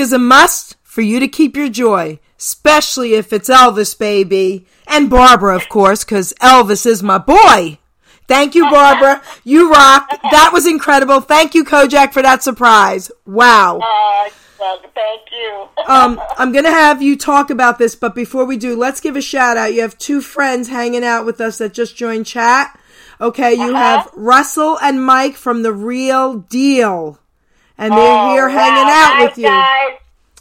is 0.03 0.13
a 0.13 0.19
must 0.19 0.75
for 0.83 1.01
you 1.01 1.19
to 1.19 1.27
keep 1.27 1.55
your 1.55 1.69
joy, 1.69 2.19
especially 2.37 3.15
if 3.15 3.31
it's 3.31 3.49
Elvis, 3.49 3.97
baby. 3.97 4.67
And 4.85 5.09
Barbara, 5.09 5.55
of 5.55 5.69
course, 5.69 6.03
because 6.03 6.33
Elvis 6.41 6.85
is 6.85 7.01
my 7.01 7.17
boy. 7.17 7.79
Thank 8.27 8.53
you, 8.53 8.69
Barbara. 8.69 9.21
You 9.43 9.71
rock. 9.71 10.07
That 10.31 10.51
was 10.53 10.67
incredible. 10.67 11.21
Thank 11.21 11.55
you, 11.55 11.63
Kojak, 11.63 12.13
for 12.13 12.21
that 12.21 12.43
surprise. 12.43 13.11
Wow. 13.25 13.79
Uh, 13.79 14.29
well, 14.59 14.79
thank 14.93 15.21
you. 15.31 15.67
Um, 15.85 16.21
I'm 16.37 16.53
going 16.53 16.63
to 16.63 16.71
have 16.71 17.01
you 17.01 17.17
talk 17.17 17.49
about 17.49 17.77
this, 17.77 17.93
but 17.93 18.15
before 18.15 18.45
we 18.45 18.55
do, 18.55 18.73
let's 18.73 19.01
give 19.01 19.17
a 19.17 19.21
shout 19.21 19.57
out. 19.57 19.73
You 19.73 19.81
have 19.81 19.97
two 19.97 20.21
friends 20.21 20.69
hanging 20.69 21.03
out 21.03 21.25
with 21.25 21.41
us 21.41 21.57
that 21.57 21.73
just 21.73 21.97
joined 21.97 22.25
chat. 22.25 22.79
Okay, 23.19 23.53
you 23.53 23.73
have 23.73 24.09
Russell 24.15 24.79
and 24.79 25.03
Mike 25.03 25.35
from 25.35 25.61
The 25.61 25.73
Real 25.73 26.35
Deal. 26.35 27.19
And 27.77 27.91
they're 27.93 27.99
Oh, 27.99 28.31
here 28.33 28.49
hanging 28.49 28.87
wow. 28.87 29.03
out 29.03 29.13
Nice, 29.19 29.29
with 29.29 29.37
you. 29.39 29.43
Guys. 29.47 29.97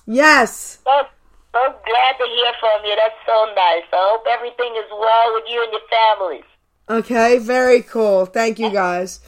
Yes. 0.07 0.79
So, 0.85 0.91
so 1.53 1.61
glad 1.85 2.13
to 2.19 2.25
hear 2.27 2.53
from 2.61 2.85
you. 2.85 2.95
That's 2.97 3.15
so 3.27 3.45
nice. 3.57 3.85
I 3.93 4.09
hope 4.11 4.25
everything 4.31 4.73
is 4.77 4.91
well 4.91 5.35
with 5.35 5.45
you 5.49 5.63
and 5.63 5.73
your 5.73 5.81
families. 5.91 6.45
Okay, 6.91 7.39
very 7.39 7.83
cool. 7.83 8.27
Thank 8.27 8.59
you 8.59 8.71
guys. 8.71 9.21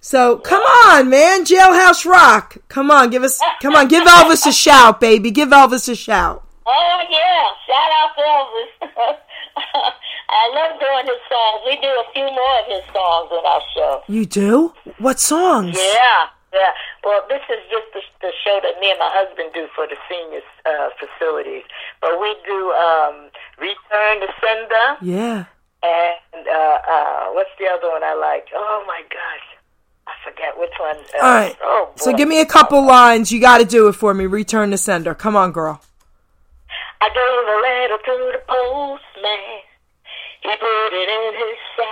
So 0.00 0.36
come 0.50 0.62
on, 0.62 1.10
man, 1.10 1.44
Jailhouse 1.44 2.04
Rock. 2.06 2.56
Come 2.68 2.90
on, 2.90 3.10
give 3.10 3.22
us, 3.22 3.38
come 3.60 3.74
on, 3.74 3.88
give 3.88 4.04
Elvis 4.04 4.46
a 4.46 4.52
shout, 4.52 5.00
baby. 5.00 5.30
Give 5.30 5.48
Elvis 5.50 5.88
a 5.88 5.94
shout. 5.96 6.46
Oh 6.64 7.02
yeah, 7.10 7.44
shout 7.66 7.90
out 7.98 8.14
to 8.16 8.22
Elvis. 8.22 9.16
I 10.34 10.50
love 10.54 10.80
doing 10.80 11.06
his 11.06 11.20
songs. 11.28 11.62
We 11.66 11.76
do 11.76 11.88
a 11.88 12.12
few 12.14 12.24
more 12.24 12.58
of 12.60 12.66
his 12.66 12.82
songs 12.94 13.30
on 13.32 13.44
our 13.46 13.60
show. 13.74 14.02
You 14.08 14.24
do? 14.24 14.72
What 14.98 15.20
songs? 15.20 15.76
Yeah. 15.76 16.26
Yeah. 16.52 16.70
Well, 17.04 17.22
this 17.28 17.40
is 17.48 17.58
just 17.70 17.86
the, 17.94 18.00
the 18.20 18.32
show 18.44 18.60
that 18.62 18.78
me 18.80 18.90
and 18.90 18.98
my 18.98 19.10
husband 19.12 19.50
do 19.54 19.66
for 19.74 19.86
the 19.86 19.96
seniors 20.08 20.44
uh, 20.66 20.90
facilities. 21.00 21.64
But 22.00 22.20
we 22.20 22.36
do 22.46 22.72
um, 22.72 23.30
Return 23.58 24.20
to 24.20 24.28
Sender 24.40 24.86
Yeah. 25.00 25.44
and 25.82 26.46
uh, 26.46 26.78
uh, 26.88 27.24
what's 27.32 27.50
the 27.58 27.66
other 27.72 27.88
one 27.88 28.02
I 28.04 28.14
like? 28.14 28.48
Oh 28.54 28.84
my 28.86 29.00
gosh, 29.08 29.46
I 30.06 30.12
forget 30.28 30.58
which 30.58 30.72
one. 30.78 30.96
Uh, 31.20 31.24
All 31.24 31.34
right. 31.34 31.56
Oh, 31.62 31.90
So 31.96 32.12
give 32.14 32.28
me 32.28 32.40
a 32.40 32.46
couple 32.46 32.84
lines. 32.84 33.32
You 33.32 33.40
got 33.40 33.58
to 33.58 33.64
do 33.64 33.88
it 33.88 33.94
for 33.94 34.12
me. 34.12 34.26
Return 34.26 34.70
to 34.72 34.78
sender. 34.78 35.14
Come 35.14 35.36
on, 35.36 35.52
girl. 35.52 35.80
I 37.00 37.08
gave 37.08 37.48
a 37.48 37.58
letter 37.64 37.98
to 38.04 38.32
the 38.38 38.42
postman. 38.46 39.60
He 40.42 40.48
put 40.50 40.92
it 40.92 41.08
in 41.08 41.34
his 41.34 41.56
sack. 41.76 41.91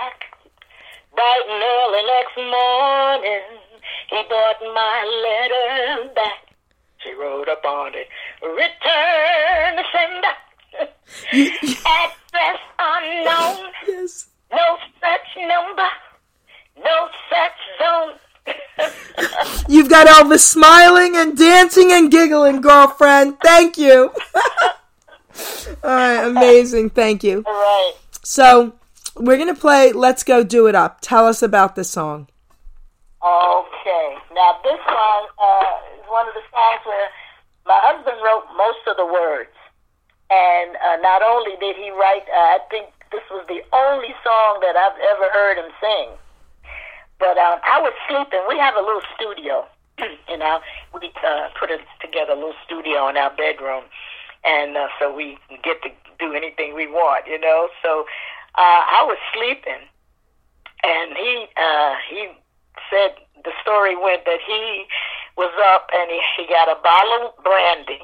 You've 20.01 20.09
Elvis 20.09 20.39
smiling 20.39 21.15
and 21.15 21.37
dancing 21.37 21.91
and 21.91 22.09
giggling, 22.09 22.61
girlfriend. 22.61 23.37
Thank 23.43 23.77
you. 23.77 24.11
All 25.83 25.89
right, 25.89 26.23
amazing. 26.25 26.89
Thank 26.89 27.23
you. 27.23 27.43
All 27.45 27.53
right. 27.53 27.93
So, 28.23 28.73
we're 29.15 29.37
going 29.37 29.53
to 29.53 29.59
play 29.59 29.91
Let's 29.91 30.23
Go 30.23 30.43
Do 30.43 30.65
It 30.65 30.73
Up. 30.73 31.01
Tell 31.01 31.27
us 31.27 31.43
about 31.43 31.75
the 31.75 31.83
song. 31.83 32.27
Okay. 33.23 34.17
Now 34.33 34.57
this 34.63 34.79
song 34.87 35.27
uh, 35.37 36.01
is 36.01 36.05
one 36.09 36.27
of 36.27 36.33
the 36.33 36.41
songs 36.49 36.81
where 36.85 37.07
my 37.67 37.77
husband 37.83 38.17
wrote 38.25 38.49
most 38.57 38.81
of 38.87 38.97
the 38.97 39.05
words, 39.05 39.53
and 40.31 40.75
uh, 40.81 40.97
not 41.05 41.21
only 41.21 41.53
did 41.61 41.75
he 41.75 41.91
write, 41.91 42.25
uh, 42.33 42.57
I 42.57 42.59
think 42.71 42.89
this 43.11 43.21
was 43.29 43.45
the 43.47 43.61
only 43.69 44.15
song 44.25 44.65
that 44.65 44.73
I've 44.73 44.97
ever 44.97 45.29
heard 45.29 45.57
him 45.61 45.69
sing. 45.77 46.09
But 47.19 47.37
um, 47.37 47.61
I 47.61 47.77
was 47.85 47.93
sleeping. 48.09 48.41
We 48.49 48.57
have 48.57 48.73
a 48.73 48.81
little 48.81 49.05
studio, 49.13 49.67
you 50.29 50.37
know. 50.37 50.59
We 50.93 51.11
uh, 51.25 51.49
put 51.59 51.71
it 51.71 51.81
together 52.01 52.33
a 52.33 52.35
little 52.35 52.53
studio 52.65 53.07
in 53.07 53.17
our 53.17 53.31
bedroom, 53.35 53.83
and 54.43 54.77
uh, 54.77 54.87
so 54.99 55.13
we 55.13 55.37
get 55.63 55.81
to 55.83 55.89
do 56.19 56.33
anything 56.33 56.75
we 56.75 56.87
want, 56.87 57.27
you 57.27 57.39
know. 57.39 57.69
So 57.81 58.05
uh, 58.55 58.83
I 58.87 59.03
was 59.07 59.17
sleeping, 59.33 59.87
and 60.83 61.17
he 61.17 61.45
uh, 61.57 61.95
he 62.09 62.29
said 62.89 63.15
the 63.43 63.51
story 63.61 63.95
went 63.95 64.25
that 64.25 64.39
he 64.45 64.85
was 65.37 65.51
up 65.73 65.89
and 65.93 66.11
he, 66.11 66.21
he 66.37 66.47
got 66.47 66.67
a 66.69 66.79
bottle 66.81 67.27
of 67.29 67.43
brandy, 67.43 68.01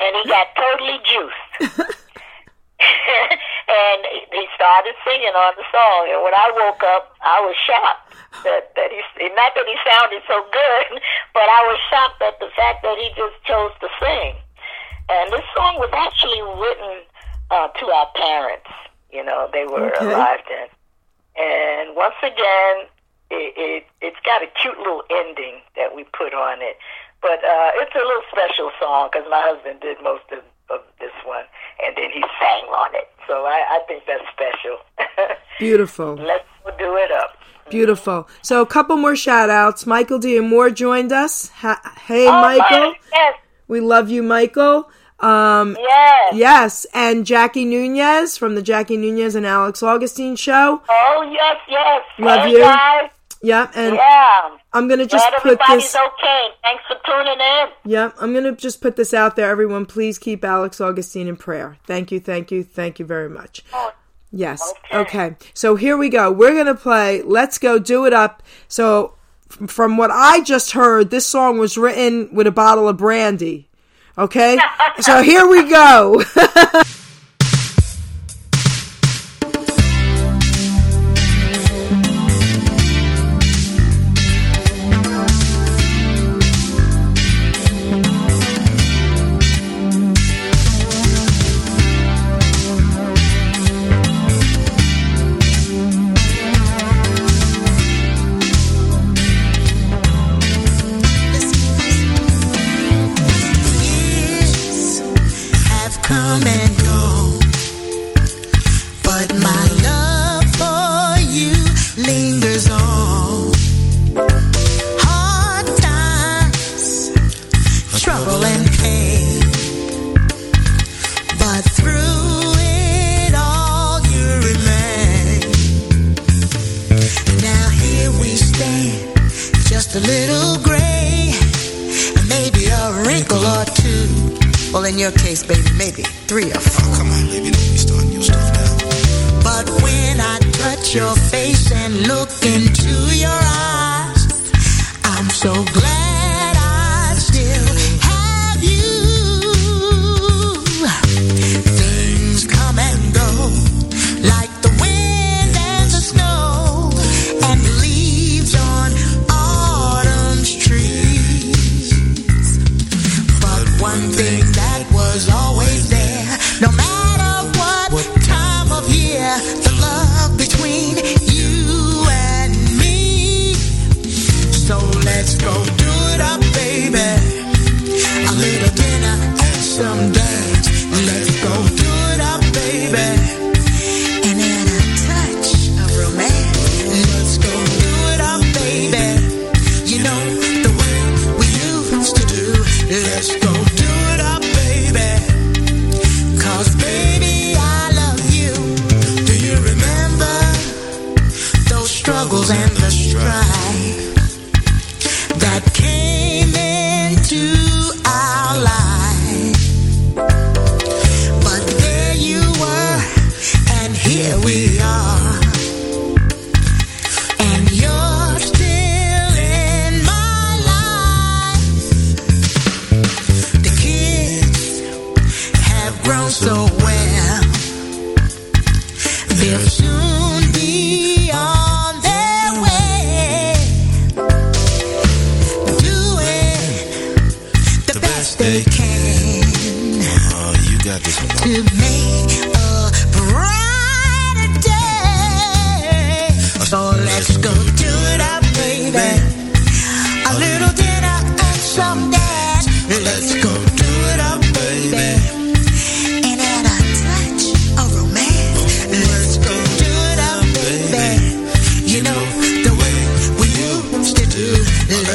and 0.00 0.16
he 0.16 0.28
got 0.28 0.48
totally 0.56 0.98
juiced. 1.04 1.96
and 3.68 4.00
he 4.32 4.44
started 4.54 4.94
singing 5.06 5.34
on 5.34 5.54
the 5.56 5.64
song. 5.72 6.10
And 6.10 6.22
when 6.22 6.34
I 6.34 6.50
woke 6.54 6.82
up, 6.84 7.16
I 7.22 7.40
was 7.40 7.56
shocked 7.56 8.14
that 8.44 8.74
that 8.76 8.90
he 8.90 9.00
not 9.34 9.54
that 9.54 9.66
he 9.66 9.76
sounded 9.86 10.22
so 10.28 10.44
good, 10.52 11.00
but 11.34 11.46
I 11.46 11.60
was 11.70 11.78
shocked 11.90 12.22
at 12.22 12.38
the 12.40 12.50
fact 12.56 12.82
that 12.82 12.98
he 12.98 13.10
just 13.16 13.36
chose 13.44 13.72
to 13.80 13.88
sing. 14.00 14.34
And 15.08 15.32
this 15.32 15.44
song 15.56 15.78
was 15.78 15.90
actually 15.92 16.40
written 16.42 17.04
uh, 17.50 17.68
to 17.68 17.84
our 17.90 18.08
parents. 18.16 18.70
You 19.10 19.24
know, 19.24 19.48
they 19.52 19.66
were 19.66 19.92
Okay. 19.92 20.04
alive 20.04 20.40
then. 20.48 20.68
And 21.36 21.96
once 21.96 22.16
again, 22.22 22.88
it, 23.30 23.52
it 23.56 23.84
it's 24.00 24.20
got 24.24 24.42
a 24.42 24.48
cute 24.60 24.78
little 24.78 25.02
ending 25.10 25.60
that 25.76 25.94
we 25.94 26.04
put 26.16 26.34
on 26.34 26.60
it. 26.62 26.76
But 27.20 27.44
uh, 27.44 27.70
it's 27.80 27.94
a 27.94 28.04
little 28.04 28.26
special 28.30 28.70
song 28.80 29.08
because 29.12 29.26
my 29.30 29.40
husband 29.40 29.80
did 29.80 29.98
most 30.02 30.24
of, 30.32 30.42
of 30.72 30.80
this 31.00 31.12
one, 31.24 31.44
and 31.84 31.96
then 31.96 32.10
he 32.10 32.20
sang 32.40 32.64
on 32.64 32.94
it. 32.94 33.08
So 33.28 33.44
I, 33.44 33.62
I 33.70 33.80
think 33.86 34.04
that's 34.06 34.24
special. 34.32 34.78
Beautiful. 35.58 36.14
Let's 36.16 36.44
do 36.78 36.96
it 36.96 37.10
up. 37.12 37.36
Beautiful. 37.70 38.28
So, 38.42 38.60
a 38.60 38.66
couple 38.66 38.96
more 38.96 39.14
shout 39.16 39.48
outs. 39.48 39.86
Michael 39.86 40.18
D. 40.18 40.38
Moore 40.40 40.68
joined 40.70 41.12
us. 41.12 41.48
Ha- 41.48 41.80
hey, 42.06 42.26
Oh, 42.26 42.32
Michael. 42.42 42.94
Yes, 43.12 43.34
We 43.68 43.80
love 43.80 44.10
you, 44.10 44.22
Michael. 44.22 44.90
Um, 45.20 45.76
yes. 45.80 46.34
Yes, 46.34 46.86
and 46.92 47.24
Jackie 47.24 47.64
Nunez 47.64 48.36
from 48.36 48.56
the 48.56 48.62
Jackie 48.62 48.96
Nunez 48.96 49.36
and 49.36 49.46
Alex 49.46 49.82
Augustine 49.82 50.34
show. 50.34 50.82
Oh, 50.88 51.30
yes, 51.32 51.56
yes. 51.68 52.02
Love 52.18 52.40
hey, 52.40 52.50
you. 52.50 52.58
guys. 52.58 53.08
Yep, 53.42 53.72
and 53.74 53.96
Yeah. 53.96 54.40
I'm 54.72 54.88
gonna 54.88 55.04
just 55.06 55.24
Glad 55.28 55.42
put 55.42 55.52
everybody's 55.60 55.92
this. 55.92 55.96
okay. 55.96 56.48
Thanks 56.62 56.84
for 56.86 56.96
tuning 57.04 57.40
in. 57.40 57.68
Yep, 57.90 58.14
I'm 58.20 58.32
gonna 58.32 58.52
just 58.52 58.80
put 58.80 58.96
this 58.96 59.12
out 59.12 59.34
there. 59.36 59.50
Everyone, 59.50 59.84
please 59.86 60.18
keep 60.18 60.44
Alex 60.44 60.80
Augustine 60.80 61.26
in 61.28 61.36
prayer. 61.36 61.76
Thank 61.86 62.12
you, 62.12 62.20
thank 62.20 62.50
you, 62.50 62.62
thank 62.62 62.98
you 62.98 63.04
very 63.04 63.28
much. 63.28 63.64
Yes. 64.30 64.72
Okay. 64.92 64.98
Okay. 64.98 65.36
So 65.54 65.74
here 65.76 65.96
we 65.96 66.08
go. 66.08 66.30
We're 66.32 66.54
gonna 66.56 66.74
play 66.74 67.20
"Let's 67.22 67.58
Go 67.58 67.78
Do 67.78 68.06
It 68.06 68.12
Up." 68.14 68.42
So, 68.68 69.14
from 69.66 69.96
what 69.98 70.10
I 70.10 70.40
just 70.40 70.70
heard, 70.72 71.10
this 71.10 71.26
song 71.26 71.58
was 71.58 71.76
written 71.76 72.30
with 72.32 72.46
a 72.46 72.50
bottle 72.52 72.88
of 72.88 72.96
brandy. 72.96 73.68
Okay. 74.16 74.58
so 75.00 75.20
here 75.22 75.46
we 75.48 75.68
go. 75.68 76.22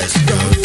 Let's 0.08 0.22
go 0.22 0.57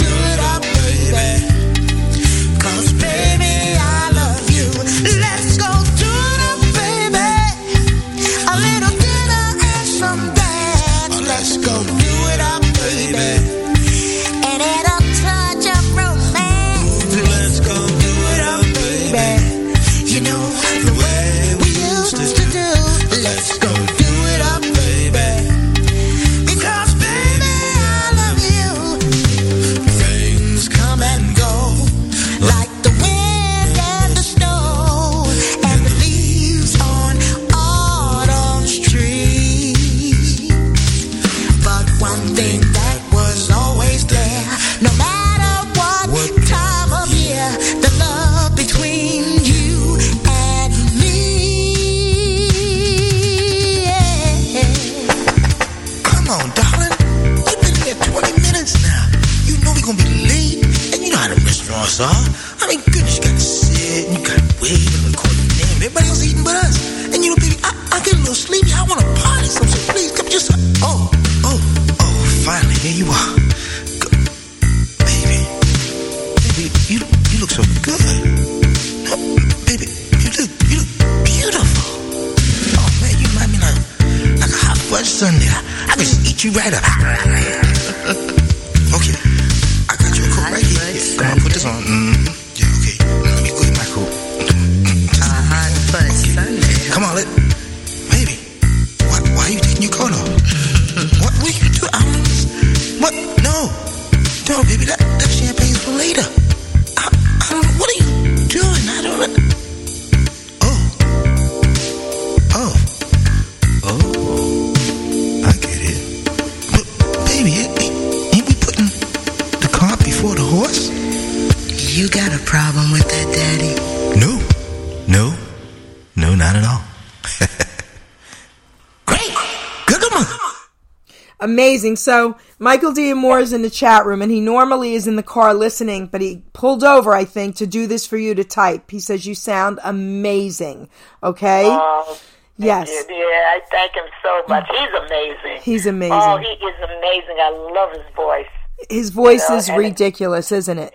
Amazing. 131.53 131.97
So 131.97 132.37
Michael 132.59 132.93
Diamore 132.93 133.43
is 133.43 133.53
in 133.53 133.63
the 133.63 133.71
chat 133.71 134.07
room, 134.07 134.23
and 134.23 134.31
he 134.31 134.41
normally 134.41 134.95
is 134.95 135.07
in 135.07 135.17
the 135.17 135.23
car 135.23 135.53
listening, 135.53 136.07
but 136.07 136.21
he 136.21 136.43
pulled 136.55 136.83
over, 136.83 137.13
I 137.15 137.25
think, 137.25 137.57
to 137.57 137.67
do 137.67 137.87
this 137.87 138.07
for 138.07 138.17
you 138.17 138.35
to 138.35 138.45
type. 138.45 138.91
He 138.91 139.01
says 139.01 139.27
you 139.27 139.35
sound 139.35 139.79
amazing. 139.85 140.89
Okay. 141.23 141.65
Oh, 141.67 142.19
yes. 142.57 142.89
Yeah, 143.09 143.15
I 143.17 143.61
thank 143.71 143.95
him 143.95 144.05
so 144.23 144.43
much. 144.49 144.67
He's 144.71 144.89
amazing. 145.07 145.63
He's 145.63 145.87
amazing. 145.87 146.19
Oh, 146.23 146.39
he 146.39 146.47
is 146.47 146.75
amazing. 146.83 147.37
I 147.39 147.51
love 147.75 147.91
his 147.93 148.15
voice. 148.17 148.47
His 148.89 149.11
voice 149.11 149.49
know, 149.51 149.57
is 149.57 149.71
ridiculous, 149.71 150.51
isn't 150.53 150.79
it? 150.79 150.95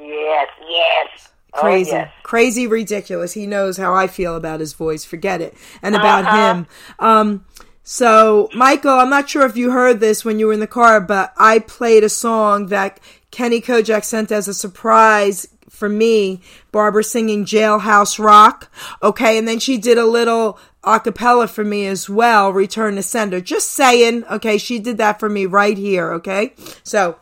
Yes, 0.00 0.48
yes. 0.68 1.30
Crazy, 1.52 1.92
Oh, 1.92 1.94
yes. 1.94 2.10
crazy, 2.24 2.66
ridiculous. 2.66 3.32
He 3.32 3.46
knows 3.46 3.76
how 3.76 3.94
I 3.94 4.08
feel 4.08 4.34
about 4.34 4.58
his 4.58 4.72
voice. 4.74 5.04
Forget 5.04 5.40
it, 5.40 5.54
and 5.82 5.94
about 5.94 6.24
Uh-huh. 6.24 6.36
him. 6.54 6.66
Um, 6.98 7.44
so 7.84 8.48
Michael, 8.54 8.98
I'm 8.98 9.10
not 9.10 9.28
sure 9.28 9.46
if 9.46 9.56
you 9.56 9.70
heard 9.70 10.00
this 10.00 10.24
when 10.24 10.38
you 10.38 10.48
were 10.48 10.52
in 10.52 10.60
the 10.60 10.66
car, 10.66 11.00
but 11.00 11.32
I 11.36 11.60
played 11.60 12.02
a 12.02 12.08
song 12.08 12.66
that 12.66 12.98
Kenny 13.30 13.60
Kojak 13.60 14.04
sent 14.04 14.32
as 14.32 14.48
a 14.48 14.54
surprise 14.54 15.46
for 15.68 15.88
me. 15.88 16.40
Barbara 16.72 17.04
singing 17.04 17.44
"Jailhouse 17.44 18.18
Rock," 18.18 18.72
okay, 19.02 19.38
and 19.38 19.46
then 19.46 19.58
she 19.58 19.76
did 19.76 19.98
a 19.98 20.06
little 20.06 20.58
a 20.82 21.00
cappella 21.00 21.46
for 21.46 21.64
me 21.64 21.86
as 21.86 22.08
well. 22.08 22.52
Return 22.52 22.96
to 22.96 23.02
sender. 23.02 23.40
Just 23.40 23.70
saying, 23.70 24.24
okay, 24.30 24.58
she 24.58 24.78
did 24.78 24.98
that 24.98 25.20
for 25.20 25.28
me 25.28 25.46
right 25.46 25.76
here, 25.76 26.12
okay. 26.14 26.54
So 26.82 27.16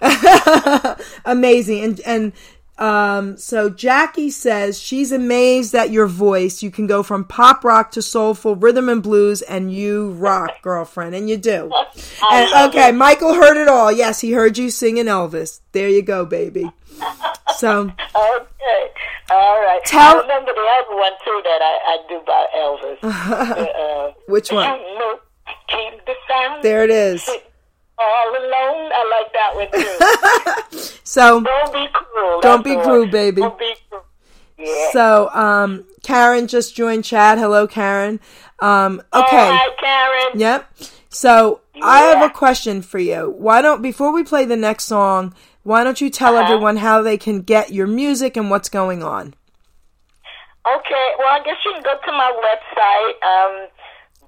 amazing 1.24 1.82
and 1.82 2.00
and 2.00 2.32
um 2.78 3.36
so 3.38 3.70
jackie 3.70 4.28
says 4.28 4.78
she's 4.80 5.10
amazed 5.10 5.74
at 5.74 5.90
your 5.90 6.06
voice 6.06 6.62
you 6.62 6.70
can 6.70 6.86
go 6.86 7.02
from 7.02 7.24
pop 7.24 7.64
rock 7.64 7.90
to 7.90 8.02
soulful 8.02 8.54
rhythm 8.54 8.88
and 8.88 9.02
blues 9.02 9.40
and 9.42 9.72
you 9.72 10.10
rock 10.12 10.50
girlfriend 10.62 11.14
and 11.14 11.28
you 11.30 11.36
do 11.38 11.70
and, 12.30 12.70
okay 12.70 12.92
michael 12.92 13.32
heard 13.34 13.56
it 13.56 13.68
all 13.68 13.90
yes 13.90 14.20
he 14.20 14.32
heard 14.32 14.58
you 14.58 14.68
singing 14.68 15.06
elvis 15.06 15.60
there 15.72 15.88
you 15.88 16.02
go 16.02 16.24
baby 16.26 16.70
so 17.56 17.90
Okay. 18.66 18.88
All 19.30 19.60
right. 19.60 19.80
Tell- 19.84 20.16
I 20.18 20.20
remember 20.22 20.52
the 20.52 20.60
other 20.60 20.96
one 20.96 21.12
too 21.24 21.40
that 21.44 21.60
I, 21.62 21.78
I 21.86 21.98
do 22.08 22.20
by 22.26 22.46
Elvis. 22.56 22.98
Uh, 23.76 24.12
Which 24.28 24.50
one? 24.50 24.80
Keep 25.68 26.04
the 26.06 26.14
sound. 26.28 26.62
there 26.64 26.82
it 26.84 26.90
is 26.90 27.28
All 27.98 28.30
alone. 28.30 28.90
I 28.92 29.02
like 29.16 29.32
that 29.32 29.54
one 29.54 30.80
too. 30.82 30.98
so 31.04 31.40
Don't 31.42 31.72
be 31.72 31.86
cruel. 31.92 32.40
Don't 32.40 32.64
be 32.64 32.74
cruel, 32.76 33.06
baby. 33.06 33.40
Don't 33.40 33.58
be 33.58 33.74
cruel. 33.88 34.02
Yeah. 34.58 34.90
so 34.92 35.28
um 35.34 35.84
karen 36.02 36.46
just 36.46 36.74
joined 36.74 37.04
chat 37.04 37.36
hello 37.36 37.66
karen 37.66 38.18
um 38.60 39.02
okay 39.12 39.50
right, 39.50 39.70
Karen. 39.78 40.40
Yep. 40.40 40.72
So 41.10 41.60
I 41.82 42.00
have 42.00 42.22
a 42.30 42.32
question 42.32 42.80
for 42.80 42.98
you. 42.98 43.34
Why 43.36 43.60
don't 43.60 43.82
before 43.82 44.12
we 44.12 44.24
play 44.24 44.46
the 44.46 44.56
next 44.56 44.84
song, 44.84 45.34
why 45.62 45.84
don't 45.84 46.00
you 46.00 46.08
tell 46.08 46.36
Uh-huh. 46.36 46.44
everyone 46.44 46.78
how 46.78 47.02
they 47.02 47.18
can 47.18 47.42
get 47.42 47.72
your 47.72 47.86
music 47.86 48.34
and 48.36 48.48
what's 48.50 48.70
going 48.70 49.02
on? 49.02 49.34
Okay, 50.66 51.08
well, 51.18 51.28
I 51.28 51.40
guess 51.44 51.56
you 51.64 51.72
can 51.74 51.82
go 51.82 51.94
to 52.04 52.12
my 52.12 52.32
website, 52.42 53.14
um, 53.22 53.68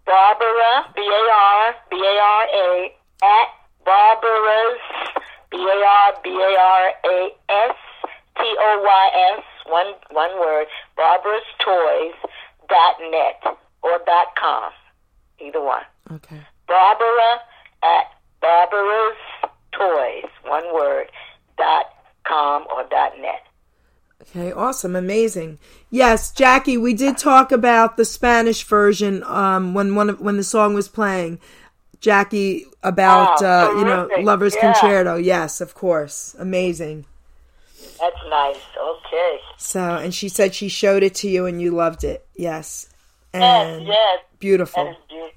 Barbara, 0.07 0.93
B 0.95 1.01
A 1.03 1.33
R 1.35 1.75
B 1.91 1.97
A 1.97 2.19
R 2.21 2.47
A, 2.55 2.95
at 3.25 3.49
Barbara's, 3.89 4.81
B 5.51 5.57
A 5.57 5.87
R 5.87 6.13
B 6.23 6.29
A 6.29 6.59
R 6.61 6.93
A 7.07 7.31
S 7.49 7.77
T 8.37 8.43
O 8.43 8.83
Y 8.85 9.35
S, 9.39 9.45
one, 9.67 9.95
one 10.11 10.39
word, 10.39 10.67
Barbara's 10.95 11.43
Toys, 11.65 12.31
dot 12.69 12.97
net, 13.11 13.57
or 13.83 13.99
dot 14.05 14.27
com, 14.39 14.71
either 15.41 15.63
one. 15.63 15.85
Okay. 16.13 16.41
Barbara 16.67 17.41
at 17.83 18.13
Barbara's 18.43 19.17
Toys, 19.73 20.31
one 20.45 20.75
word, 20.75 21.07
dot 21.57 21.87
com 22.27 22.67
or 22.71 22.85
dot 22.91 23.13
net. 23.19 23.47
Okay, 24.21 24.53
awesome, 24.53 24.95
amazing. 24.95 25.59
Yes, 25.89 26.31
Jackie, 26.31 26.77
we 26.77 26.93
did 26.93 27.17
talk 27.17 27.51
about 27.51 27.97
the 27.97 28.05
Spanish 28.05 28.63
version 28.65 29.23
um, 29.25 29.73
when 29.73 29.95
one 29.95 30.11
of, 30.11 30.21
when 30.21 30.37
the 30.37 30.45
song 30.45 30.75
was 30.75 30.89
playing. 30.89 31.41
Jackie 32.01 32.67
about 32.83 33.43
Oh, 33.43 33.47
uh, 33.47 33.79
you 33.79 33.85
know 33.85 34.09
Lovers 34.21 34.55
yeah. 34.55 34.73
Concerto. 34.73 35.17
Yes, 35.17 35.61
of 35.61 35.75
course, 35.75 36.35
amazing. 36.39 37.05
That's 38.01 38.17
nice. 38.29 38.57
Okay. 38.81 39.41
So, 39.57 39.81
and 39.81 40.15
she 40.15 40.29
said 40.29 40.55
she 40.55 40.69
showed 40.69 41.03
it 41.03 41.15
to 41.17 41.29
you 41.29 41.47
and 41.47 41.61
you 41.61 41.73
loved 41.73 42.05
it. 42.05 42.25
Yes, 42.37 42.89
Yes, 43.35 43.77
and 43.79 43.87
yes. 43.87 44.21
beautiful. 44.39 44.85
That 44.85 44.91
is 44.93 44.97
beautiful. 45.09 45.35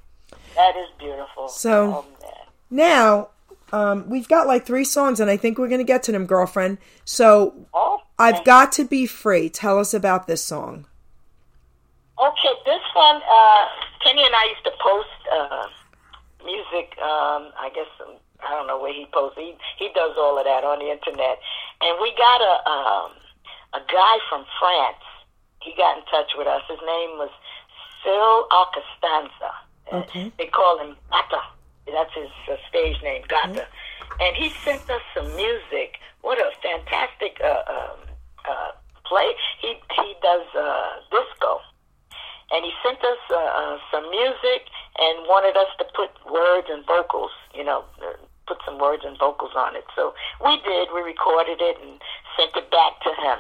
That 0.56 0.76
is 0.78 0.88
beautiful. 1.00 1.48
So- 1.48 2.06
oh, 2.06 2.06
man. 2.22 2.32
Now, 2.70 3.30
um, 3.74 4.10
we've 4.10 4.28
got 4.28 4.48
like 4.48 4.66
three 4.66 4.84
songs, 4.86 5.20
and 5.20 5.30
I 5.30 5.38
think 5.38 5.58
we're 5.58 5.68
gonna 5.70 5.84
get 5.84 6.04
to 6.04 6.12
them, 6.12 6.26
girlfriend. 6.26 6.78
So, 7.06 7.54
Oh, 7.74 8.02
I've 8.20 8.44
got 8.44 8.72
to 8.74 8.84
be 8.86 9.08
free. 9.08 9.50
Tell 9.50 9.80
us 9.80 9.94
about 9.94 10.28
this 10.28 10.44
song. 10.44 10.86
Okay, 12.22 12.54
this 12.66 12.82
one, 12.94 13.16
uh, 13.16 13.66
Kenny 14.04 14.24
and 14.24 14.36
I 14.36 14.46
used 14.50 14.64
to 14.66 14.72
post 14.80 15.10
uh, 15.34 15.68
music. 16.46 16.98
Um, 17.00 17.52
I 17.58 17.70
guess 17.74 17.90
um, 18.02 18.16
I 18.44 18.52
don't 18.52 18.68
know 18.68 18.80
where 18.80 18.94
he 18.94 19.06
posts. 19.14 19.38
He 19.38 19.56
he 19.78 19.90
does 19.94 20.16
all 20.18 20.38
of 20.38 20.46
that 20.46 20.64
on 20.64 20.80
the 20.80 20.92
internet, 20.92 21.40
and 21.82 21.98
we 22.02 22.14
got 22.18 22.42
a 22.42 22.56
um, 22.70 23.12
a 23.74 23.82
guy 23.92 24.16
from 24.30 24.46
France. 24.60 25.04
He 25.62 25.74
got 25.78 25.98
in 25.98 26.06
touch 26.06 26.32
with 26.38 26.48
us. 26.48 26.62
His 26.68 26.80
name 26.82 27.22
was 27.22 27.30
Phil 28.04 28.48
Alcastanza. 28.50 29.52
Okay. 29.94 30.32
They 30.38 30.48
call 30.48 30.80
him 30.80 30.96
Gata. 31.10 31.42
That's 31.86 32.14
his 32.14 32.30
uh, 32.50 32.56
stage 32.70 33.02
name, 33.04 33.24
Gata. 33.28 33.68
And 34.20 34.36
he 34.36 34.50
sent 34.64 34.90
us 34.90 35.02
some 35.16 35.28
music. 35.36 35.98
What 36.22 36.40
a 36.40 36.52
fantastic 36.62 37.40
uh, 37.44 37.64
um, 37.70 38.00
uh, 38.48 38.72
play! 39.06 39.34
He 39.60 39.76
he 39.96 40.16
does 40.22 40.46
uh, 40.56 41.02
disco 41.12 41.62
and 42.52 42.66
he 42.66 42.72
sent 42.84 43.00
us 43.00 43.22
uh, 43.32 43.36
uh, 43.36 43.78
some 43.92 44.10
music 44.12 44.68
and 45.00 45.24
wanted 45.28 45.56
us 45.56 45.72
to 45.80 45.86
put 45.96 46.12
words 46.28 46.68
and 46.70 46.86
vocals, 46.86 47.32
you 47.56 47.64
know, 47.64 47.84
uh, 48.04 48.20
put 48.48 48.60
some 48.66 48.78
words 48.78 49.04
and 49.06 49.18
vocals 49.18 49.56
on 49.56 49.76
it. 49.76 49.86
So 49.96 50.14
we 50.44 50.60
did. 50.68 50.92
We 50.94 51.02
recorded 51.02 51.64
it 51.64 51.80
and 51.80 52.02
sent 52.36 52.52
it 52.56 52.70
back 52.72 53.00
to 53.08 53.12
him. 53.24 53.40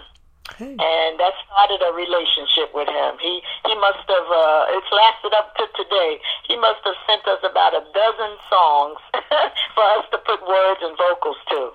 Okay. 0.55 0.74
And 0.74 1.20
that 1.20 1.36
started 1.47 1.80
a 1.86 1.93
relationship 1.93 2.74
with 2.74 2.89
him. 2.89 3.16
He 3.22 3.39
he 3.68 3.76
must 3.76 4.03
have. 4.07 4.28
Uh, 4.28 4.76
it's 4.76 4.91
lasted 4.91 5.34
up 5.38 5.55
to 5.59 5.68
today. 5.76 6.20
He 6.47 6.57
must 6.57 6.82
have 6.84 6.97
sent 7.07 7.24
us 7.28 7.39
about 7.43 7.76
a 7.76 7.84
dozen 7.93 8.34
songs 8.49 8.99
for 9.76 9.86
us 9.95 10.05
to 10.12 10.18
put 10.24 10.41
words 10.43 10.82
and 10.84 10.97
vocals 10.97 11.39
to. 11.55 11.72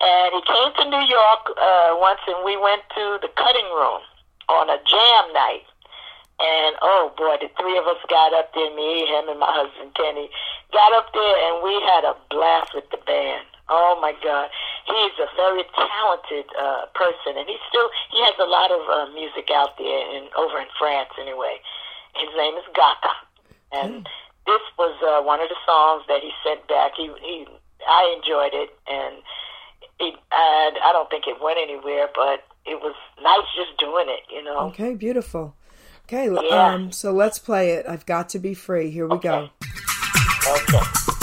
And 0.00 0.32
he 0.32 0.42
came 0.42 0.70
to 0.80 0.84
New 0.88 1.06
York 1.06 1.42
uh, 1.60 1.96
once, 2.00 2.20
and 2.26 2.44
we 2.44 2.56
went 2.56 2.82
to 2.96 3.20
the 3.20 3.28
cutting 3.36 3.68
room 3.76 4.00
on 4.48 4.68
a 4.68 4.80
jam 4.84 5.24
night. 5.32 5.69
And 6.40 6.72
oh 6.80 7.12
boy, 7.20 7.36
the 7.36 7.52
three 7.60 7.76
of 7.76 7.84
us 7.84 8.00
got 8.08 8.32
up 8.32 8.48
there, 8.56 8.72
me, 8.72 9.04
him, 9.04 9.28
and 9.28 9.36
my 9.36 9.52
husband 9.52 9.92
Kenny, 9.92 10.32
got 10.72 10.88
up 10.96 11.12
there 11.12 11.36
and 11.44 11.60
we 11.60 11.76
had 11.84 12.08
a 12.08 12.16
blast 12.32 12.72
with 12.72 12.88
the 12.88 12.96
band. 13.04 13.44
Oh 13.68 14.00
my 14.00 14.16
God, 14.24 14.48
he's 14.88 15.14
a 15.20 15.28
very 15.36 15.62
talented 15.76 16.48
uh, 16.58 16.88
person, 16.96 17.38
and 17.38 17.46
he's 17.46 17.62
still 17.68 17.92
he 18.10 18.18
has 18.24 18.34
a 18.40 18.48
lot 18.48 18.72
of 18.72 18.82
uh, 18.88 19.12
music 19.12 19.52
out 19.52 19.76
there 19.76 20.02
in 20.16 20.32
over 20.32 20.58
in 20.58 20.66
France 20.80 21.12
anyway. 21.20 21.60
His 22.16 22.32
name 22.34 22.56
is 22.56 22.66
Gata, 22.74 23.14
and 23.70 24.08
this 24.48 24.64
was 24.80 24.96
uh, 25.04 25.22
one 25.22 25.38
of 25.38 25.48
the 25.52 25.60
songs 25.68 26.02
that 26.08 26.24
he 26.24 26.32
sent 26.42 26.66
back. 26.66 26.96
He 26.96 27.12
he 27.20 27.46
I 27.86 28.16
enjoyed 28.16 28.56
it, 28.56 28.72
and 28.88 29.20
it, 30.00 30.16
and 30.32 30.74
I 30.82 30.90
don't 30.90 31.12
think 31.12 31.28
it 31.28 31.36
went 31.38 31.58
anywhere, 31.60 32.08
but 32.16 32.42
it 32.66 32.80
was 32.80 32.96
nice 33.22 33.46
just 33.54 33.78
doing 33.78 34.08
it, 34.08 34.24
you 34.32 34.42
know. 34.42 34.72
Okay, 34.72 34.94
beautiful. 34.94 35.54
Okay, 36.12 36.28
Yeah. 36.50 36.72
um, 36.72 36.90
so 36.90 37.12
let's 37.12 37.38
play 37.38 37.70
it. 37.70 37.86
I've 37.88 38.04
got 38.04 38.28
to 38.30 38.40
be 38.40 38.52
free. 38.52 38.90
Here 38.90 39.06
we 39.06 39.18
go. 39.18 39.48
Okay. 40.48 41.19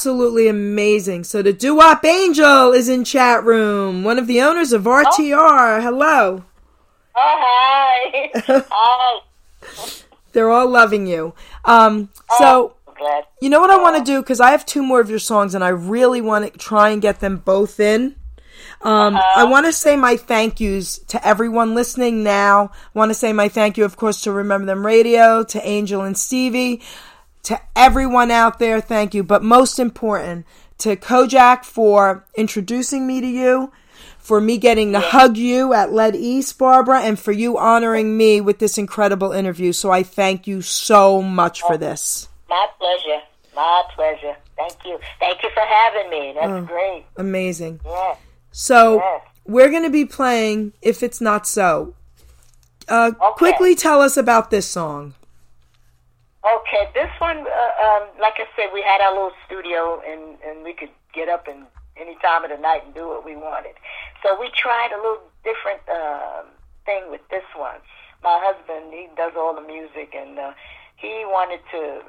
Absolutely 0.00 0.48
amazing. 0.48 1.24
So 1.24 1.42
the 1.42 1.52
Doo 1.52 1.74
Wop 1.74 2.02
Angel 2.06 2.72
is 2.72 2.88
in 2.88 3.04
chat 3.04 3.44
room. 3.44 4.02
One 4.02 4.18
of 4.18 4.26
the 4.26 4.40
owners 4.40 4.72
of 4.72 4.84
RTR. 4.84 5.82
Hello. 5.82 6.42
Oh, 7.14 7.36
hi. 7.38 8.30
hi. 8.70 9.20
They're 10.32 10.48
all 10.48 10.70
loving 10.70 11.06
you. 11.06 11.34
Um, 11.66 12.08
so 12.38 12.76
I'm 12.88 12.94
glad. 12.94 13.24
you 13.42 13.50
know 13.50 13.60
what 13.60 13.68
I 13.68 13.76
want 13.76 13.98
to 13.98 14.02
do 14.02 14.22
because 14.22 14.40
I 14.40 14.52
have 14.52 14.64
two 14.64 14.82
more 14.82 15.02
of 15.02 15.10
your 15.10 15.18
songs 15.18 15.54
and 15.54 15.62
I 15.62 15.68
really 15.68 16.22
want 16.22 16.50
to 16.50 16.58
try 16.58 16.88
and 16.88 17.02
get 17.02 17.20
them 17.20 17.36
both 17.36 17.78
in. 17.78 18.16
Um, 18.80 19.18
I 19.36 19.44
want 19.44 19.66
to 19.66 19.72
say 19.74 19.96
my 19.96 20.16
thank 20.16 20.60
yous 20.60 20.98
to 21.08 21.26
everyone 21.26 21.74
listening 21.74 22.22
now. 22.22 22.70
I 22.94 22.98
want 22.98 23.10
to 23.10 23.14
say 23.14 23.34
my 23.34 23.50
thank 23.50 23.76
you, 23.76 23.84
of 23.84 23.98
course, 23.98 24.22
to 24.22 24.32
Remember 24.32 24.64
Then 24.64 24.82
Radio, 24.82 25.44
to 25.44 25.60
Angel 25.62 26.00
and 26.00 26.16
Stevie, 26.16 26.80
to 27.44 27.60
everyone 27.74 28.30
out 28.30 28.58
there. 28.58 28.80
Thank 28.80 29.14
you. 29.14 29.22
But 29.22 29.42
most 29.42 29.78
important, 29.78 30.46
to 30.78 30.96
Kojak 30.96 31.64
for 31.64 32.24
introducing 32.34 33.06
me 33.06 33.20
to 33.20 33.26
you, 33.26 33.72
for 34.18 34.40
me 34.40 34.58
getting 34.58 34.92
to 34.92 35.00
hug 35.00 35.36
you 35.36 35.72
at 35.74 35.92
Lead 35.92 36.14
East, 36.16 36.58
Barbara, 36.58 37.00
and 37.02 37.18
for 37.18 37.32
you 37.32 37.58
honoring 37.58 38.16
me 38.16 38.40
with 38.40 38.58
this 38.58 38.78
incredible 38.78 39.32
interview. 39.32 39.72
So 39.72 39.90
I 39.90 40.02
thank 40.02 40.46
you 40.46 40.62
so 40.62 41.20
much 41.22 41.62
for 41.62 41.76
this. 41.76 42.28
My 42.48 42.66
pleasure. 42.78 43.22
My 43.54 43.82
pleasure. 43.94 44.36
Thank 44.56 44.76
you. 44.84 44.98
Thank 45.18 45.42
you 45.42 45.50
for 45.54 45.60
having 45.60 46.10
me. 46.10 46.32
That's 46.34 46.50
Oh. 46.50 46.60
great. 46.62 47.04
Amazing. 47.16 47.80
Yeah. 47.84 48.14
So 48.52 49.02
we're 49.44 49.70
going 49.70 49.82
to 49.84 49.90
be 49.90 50.04
playing 50.04 50.72
If 50.82 51.02
It's 51.02 51.20
Not 51.20 51.46
So. 51.46 51.94
Uh, 52.88 53.12
Quickly 53.36 53.74
tell 53.74 54.00
us 54.00 54.16
about 54.16 54.50
this 54.50 54.66
song. 54.66 55.14
Okay, 56.40 56.88
this 56.94 57.10
one, 57.18 57.44
uh, 57.44 57.84
um, 57.84 58.08
like 58.18 58.40
I 58.40 58.48
said, 58.56 58.72
we 58.72 58.80
had 58.80 59.02
our 59.02 59.12
little 59.12 59.36
studio, 59.44 60.00
and 60.00 60.40
and 60.40 60.64
we 60.64 60.72
could 60.72 60.88
get 61.12 61.28
up 61.28 61.46
and 61.46 61.66
any 62.00 62.16
time 62.22 62.44
of 62.44 62.50
the 62.50 62.56
night 62.56 62.80
and 62.86 62.94
do 62.94 63.08
what 63.08 63.26
we 63.26 63.36
wanted. 63.36 63.74
So 64.22 64.40
we 64.40 64.48
tried 64.56 64.90
a 64.92 64.96
little 64.96 65.20
different 65.44 65.84
um, 65.92 66.46
thing 66.86 67.10
with 67.10 67.20
this 67.28 67.44
one. 67.54 67.76
My 68.22 68.40
husband, 68.40 68.92
he 68.92 69.08
does 69.16 69.32
all 69.36 69.54
the 69.54 69.60
music, 69.60 70.14
and 70.16 70.38
uh, 70.38 70.52
he 70.96 71.24
wanted 71.26 71.60
to 71.72 72.00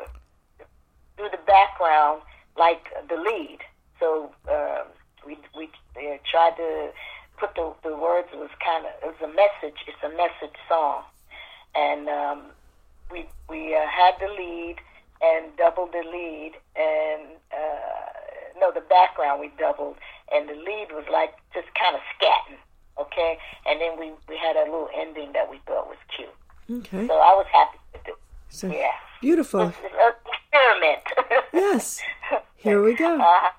do 1.17 1.27
the 1.29 1.39
background 1.45 2.21
like 2.55 2.87
the 3.09 3.15
lead. 3.15 3.59
So 3.99 4.31
um, 4.47 4.87
we 5.27 5.37
we 5.57 5.69
uh, 5.97 6.17
tried 6.23 6.55
to 6.55 6.91
put 7.37 7.55
the 7.55 7.73
the 7.83 7.97
words. 7.97 8.29
It 8.31 8.39
was 8.39 8.49
kind 8.63 8.85
of 8.85 8.91
it 9.03 9.11
was 9.11 9.21
a 9.23 9.33
message. 9.35 9.75
It's 9.87 10.03
a 10.07 10.15
message 10.15 10.55
song, 10.69 11.03
and 11.75 12.07
um, 12.07 12.41
we 13.11 13.25
we 13.49 13.75
uh, 13.75 13.85
had 13.87 14.13
the 14.19 14.27
lead 14.27 14.75
and 15.21 15.55
doubled 15.57 15.91
the 15.91 16.03
lead 16.09 16.53
and 16.75 17.21
uh, 17.53 18.59
no 18.59 18.71
the 18.71 18.81
background 18.81 19.39
we 19.39 19.51
doubled 19.59 19.95
and 20.33 20.47
the 20.49 20.53
lead 20.55 20.87
was 20.91 21.05
like 21.11 21.33
just 21.53 21.67
kind 21.75 21.95
of 21.95 22.01
scatting 22.17 22.57
okay 22.99 23.37
and 23.67 23.79
then 23.81 23.97
we 23.99 24.11
we 24.27 24.37
had 24.37 24.55
a 24.55 24.63
little 24.65 24.89
ending 24.95 25.31
that 25.33 25.49
we 25.49 25.57
thought 25.67 25.87
was 25.87 25.97
cute 26.15 26.29
Okay. 26.79 27.05
so 27.07 27.13
I 27.13 27.33
was 27.35 27.45
happy 27.51 27.77
with 27.93 28.07
it 28.07 28.15
So 28.49 28.67
yeah 28.67 28.91
beautiful. 29.21 29.67
it's 29.69 29.77
experiment 29.77 31.01
Yes. 31.53 31.99
Here 32.55 32.81
we 32.81 32.93
go. 32.95 33.19
uh, 33.19 33.49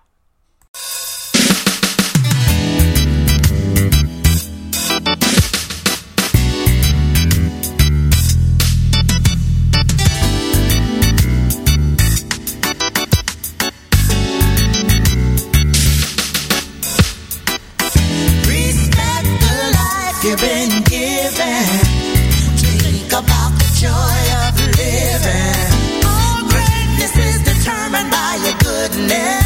you've 20.32 20.40
been 20.40 20.82
given. 20.84 21.64
Think 22.56 23.12
about 23.12 23.52
the 23.60 23.68
joy 23.76 24.20
of 24.42 24.52
living. 24.80 26.04
All 26.08 26.40
greatness 26.48 27.14
is 27.16 27.38
determined 27.44 28.10
by 28.10 28.40
your 28.44 28.56
goodness, 28.64 29.41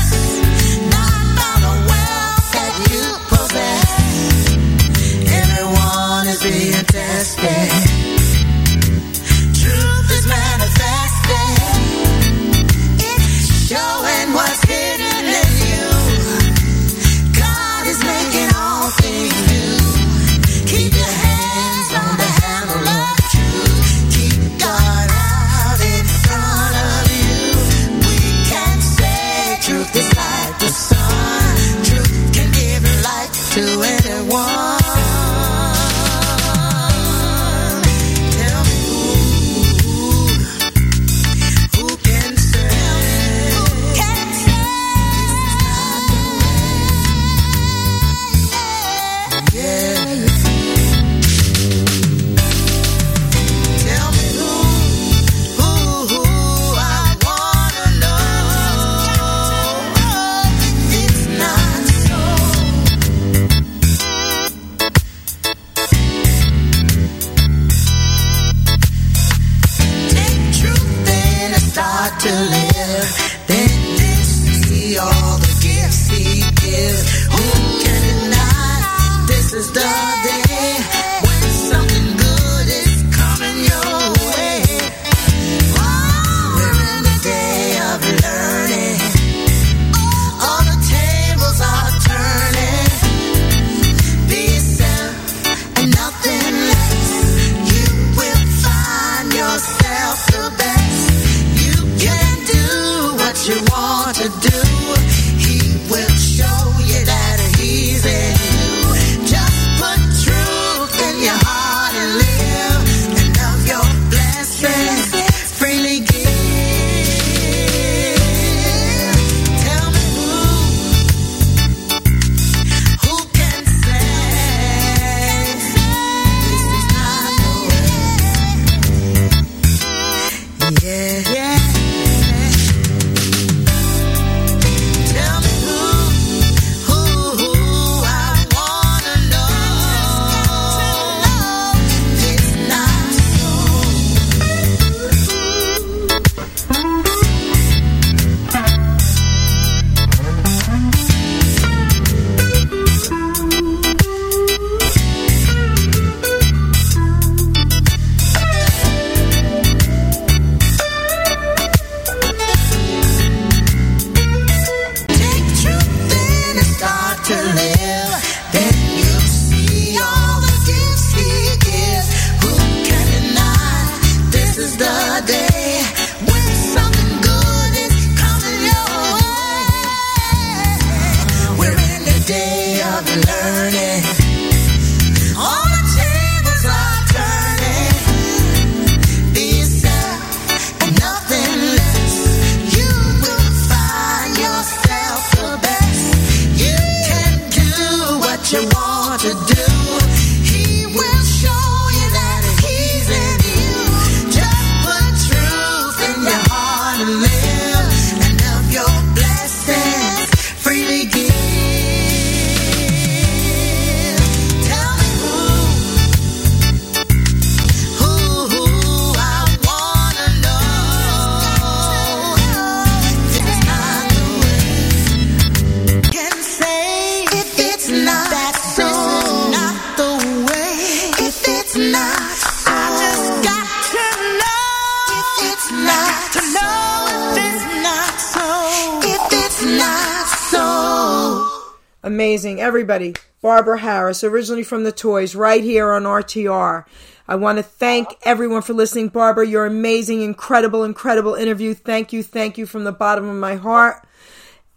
Everybody. 242.76 243.14
Barbara 243.40 243.78
Harris, 243.78 244.22
originally 244.22 244.62
from 244.62 244.84
the 244.84 244.92
Toys, 244.92 245.34
right 245.34 245.64
here 245.64 245.92
on 245.92 246.02
RTR. 246.02 246.84
I 247.26 247.34
want 247.34 247.56
to 247.56 247.62
thank 247.62 248.08
everyone 248.22 248.60
for 248.60 248.74
listening. 248.74 249.08
Barbara, 249.08 249.46
your 249.46 249.64
amazing, 249.64 250.20
incredible, 250.20 250.84
incredible 250.84 251.32
interview. 251.32 251.72
Thank 251.72 252.12
you, 252.12 252.22
thank 252.22 252.58
you 252.58 252.66
from 252.66 252.84
the 252.84 252.92
bottom 252.92 253.30
of 253.30 253.36
my 253.36 253.54
heart. 253.54 254.06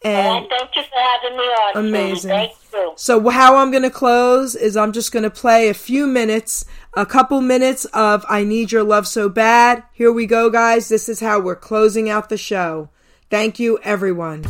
And 0.02 0.46
And 0.46 0.48
thank 0.50 0.74
you 0.78 0.84
for 0.84 0.98
having 0.98 1.38
me 1.38 1.44
on. 1.44 1.88
Amazing. 1.88 2.30
Thank 2.30 2.54
you. 2.72 2.94
so, 2.96 3.28
how 3.28 3.58
I'm 3.58 3.70
going 3.70 3.84
to 3.84 3.90
close 3.90 4.56
is 4.56 4.78
I'm 4.78 4.94
just 4.94 5.12
going 5.12 5.24
to 5.24 5.30
play 5.30 5.68
a 5.68 5.74
few 5.74 6.08
minutes, 6.08 6.64
a 6.94 7.06
couple 7.06 7.42
minutes 7.42 7.84
of 7.94 8.26
I 8.30 8.46
Need 8.46 8.72
Your 8.72 8.84
Love 8.84 9.08
So 9.08 9.28
Bad. 9.28 9.84
Here 9.92 10.14
we 10.14 10.26
go, 10.26 10.50
guys. 10.50 10.88
This 10.88 11.10
is 11.10 11.20
how 11.20 11.42
we're 11.42 11.58
closing 11.58 12.10
out 12.10 12.30
the 12.30 12.38
show. 12.38 12.92
Thank 13.30 13.60
you, 13.60 13.78
everyone. 13.84 14.46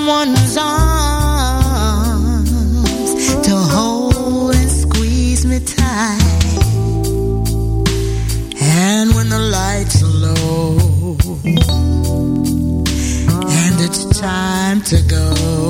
Someone's 0.00 0.56
arms 0.56 1.90
to 3.46 3.54
hold 3.54 4.54
and 4.54 4.70
squeeze 4.70 5.44
me 5.44 5.60
tight. 5.60 6.56
And 8.62 9.14
when 9.14 9.28
the 9.28 9.38
lights 9.38 10.02
are 10.02 10.06
low 10.06 11.16
and 13.58 13.80
it's 13.80 14.18
time 14.18 14.80
to 14.82 15.02
go. 15.02 15.69